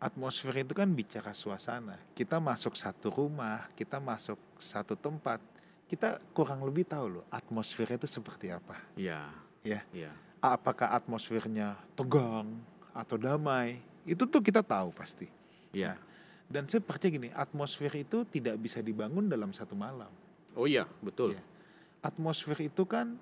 [0.00, 2.00] Atmosfer itu kan bicara suasana.
[2.16, 5.40] Kita masuk satu rumah, kita masuk satu tempat,
[5.86, 8.76] kita kurang lebih tahu loh atmosfernya itu seperti apa.
[8.98, 9.30] Iya.
[9.62, 9.80] Ya.
[9.94, 10.12] Iya.
[10.42, 12.58] Apakah atmosfernya tegang
[12.90, 13.82] atau damai?
[14.06, 15.26] Itu tuh kita tahu pasti.
[15.74, 15.94] Iya.
[15.94, 15.98] Nah,
[16.46, 20.10] dan saya percaya gini, atmosfer itu tidak bisa dibangun dalam satu malam.
[20.54, 21.34] Oh iya, betul.
[21.34, 21.42] Ya.
[22.02, 23.18] Atmosfer itu kan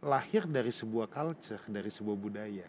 [0.00, 2.68] lahir dari sebuah culture, dari sebuah budaya.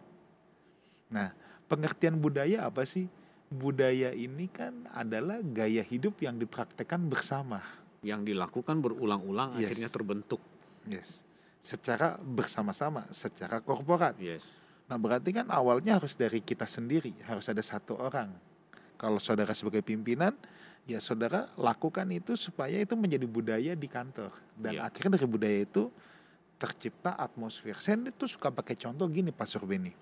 [1.07, 1.31] Nah,
[1.71, 3.07] pengertian budaya apa sih?
[3.49, 7.63] Budaya ini kan adalah gaya hidup yang dipraktekkan bersama
[8.05, 9.67] yang dilakukan berulang-ulang yes.
[9.67, 10.41] akhirnya terbentuk.
[10.87, 11.23] Yes.
[11.59, 14.15] Secara bersama-sama, secara korporat.
[14.15, 14.47] Yes.
[14.87, 18.31] Nah, berarti kan awalnya harus dari kita sendiri, harus ada satu orang.
[18.95, 20.33] Kalau saudara sebagai pimpinan,
[20.87, 24.33] ya saudara lakukan itu supaya itu menjadi budaya di kantor.
[24.55, 24.87] Dan yeah.
[24.87, 25.91] akhirnya dari budaya itu
[26.59, 27.77] tercipta atmosfer.
[27.79, 29.93] Saya itu suka pakai contoh gini Pak Surbeni.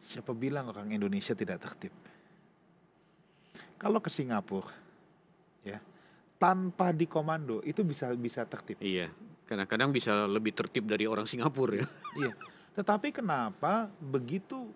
[0.00, 1.94] Siapa bilang orang Indonesia tidak tertib?
[3.80, 4.68] Kalau ke Singapura,
[6.40, 8.80] tanpa dikomando itu bisa bisa tertib.
[8.80, 9.12] Iya,
[9.44, 11.86] kadang-kadang bisa lebih tertib dari orang Singapura ya.
[12.24, 12.32] iya.
[12.72, 14.72] Tetapi kenapa begitu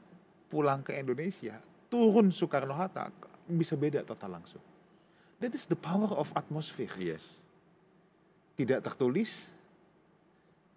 [0.52, 1.56] pulang ke Indonesia
[1.88, 3.08] turun Soekarno Hatta
[3.48, 4.60] bisa beda total langsung.
[5.40, 6.92] That is the power of atmosphere.
[7.00, 7.24] Yes.
[8.54, 9.48] Tidak tertulis,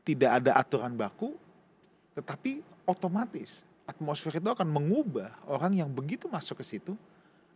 [0.08, 1.36] tidak ada aturan baku,
[2.16, 6.96] tetapi otomatis atmosfer itu akan mengubah orang yang begitu masuk ke situ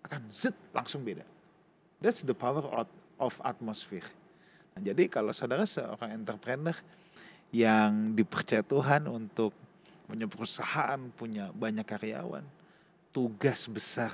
[0.03, 1.23] akan zet langsung beda.
[2.03, 4.09] That's the power of of atmosphere.
[4.73, 6.73] Nah, jadi kalau saudara seorang entrepreneur
[7.53, 9.53] yang dipercaya Tuhan untuk
[10.09, 12.43] punya perusahaan, punya banyak karyawan,
[13.13, 14.11] tugas besar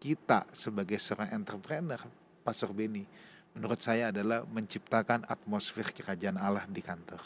[0.00, 2.00] kita sebagai seorang entrepreneur,
[2.42, 3.04] Pastor Beni,
[3.52, 7.22] menurut saya adalah menciptakan atmosfer kerajaan Allah di kantor.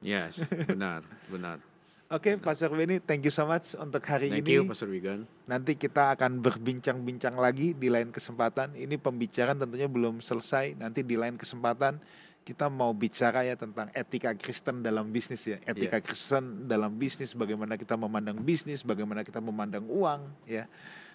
[0.00, 1.69] Yes, benar, benar.
[2.10, 4.66] Oke, okay, Pastor Benny, thank you so much untuk hari thank ini.
[4.66, 5.30] Thank you, Pastor Wigan.
[5.46, 8.74] Nanti kita akan berbincang-bincang lagi di lain kesempatan.
[8.74, 10.74] Ini pembicaraan tentunya belum selesai.
[10.74, 12.02] Nanti di lain kesempatan
[12.42, 15.62] kita mau bicara ya tentang etika Kristen dalam bisnis ya.
[15.62, 16.06] Etika yeah.
[16.10, 20.66] Kristen dalam bisnis, bagaimana kita memandang bisnis, bagaimana kita memandang uang ya.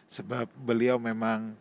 [0.07, 1.59] Sebab beliau memang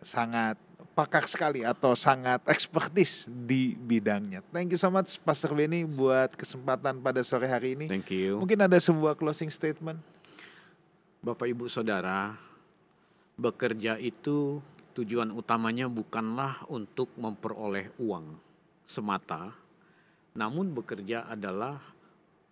[0.00, 0.56] sangat
[0.94, 4.40] pakar sekali atau sangat ekspertis di bidangnya.
[4.54, 7.90] Thank you so much Pastor Benny buat kesempatan pada sore hari ini.
[7.90, 8.38] Thank you.
[8.38, 9.98] Mungkin ada sebuah closing statement.
[11.18, 12.38] Bapak Ibu Saudara,
[13.34, 14.62] bekerja itu
[14.94, 18.38] tujuan utamanya bukanlah untuk memperoleh uang
[18.86, 19.50] semata,
[20.38, 21.82] namun bekerja adalah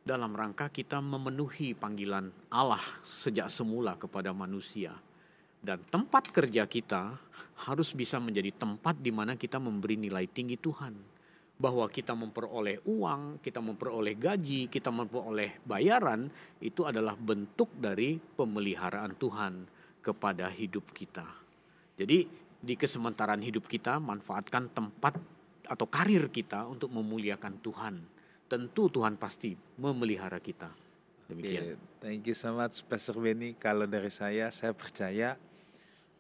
[0.03, 4.91] dalam rangka kita memenuhi panggilan Allah sejak semula kepada manusia
[5.63, 7.15] dan tempat kerja kita
[7.71, 11.15] harus bisa menjadi tempat di mana kita memberi nilai tinggi Tuhan.
[11.63, 16.27] bahwa kita memperoleh uang, kita memperoleh gaji, kita memperoleh bayaran
[16.59, 19.71] itu adalah bentuk dari pemeliharaan Tuhan
[20.03, 21.23] kepada hidup kita.
[21.95, 22.27] Jadi
[22.59, 25.15] di kesementaraan hidup kita manfaatkan tempat
[25.71, 27.95] atau karir kita untuk memuliakan Tuhan.
[28.51, 30.69] Tentu Tuhan pasti memelihara kita.
[31.31, 31.63] Demikian.
[31.63, 33.55] Okay, thank you so much Pastor Benny.
[33.55, 35.39] Kalau dari saya, saya percaya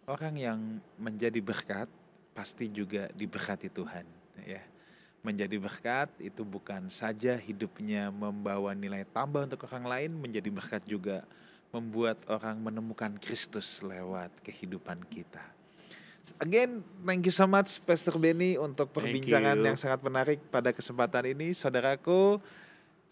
[0.07, 0.59] orang yang
[0.99, 1.87] menjadi berkat
[2.33, 4.07] pasti juga diberkati Tuhan.
[4.43, 4.63] Ya,
[5.23, 11.23] menjadi berkat itu bukan saja hidupnya membawa nilai tambah untuk orang lain, menjadi berkat juga
[11.73, 15.41] membuat orang menemukan Kristus lewat kehidupan kita.
[16.39, 21.51] Again, thank you so much Pastor Benny untuk perbincangan yang sangat menarik pada kesempatan ini.
[21.51, 22.39] Saudaraku,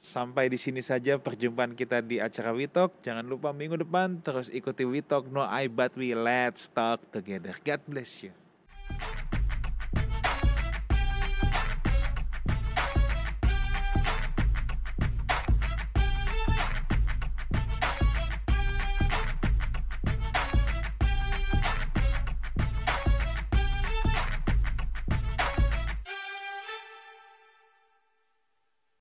[0.01, 3.05] sampai di sini saja perjumpaan kita di acara Witok.
[3.05, 7.53] Jangan lupa minggu depan terus ikuti Witok No I But We Let's Talk Together.
[7.61, 8.40] God bless you.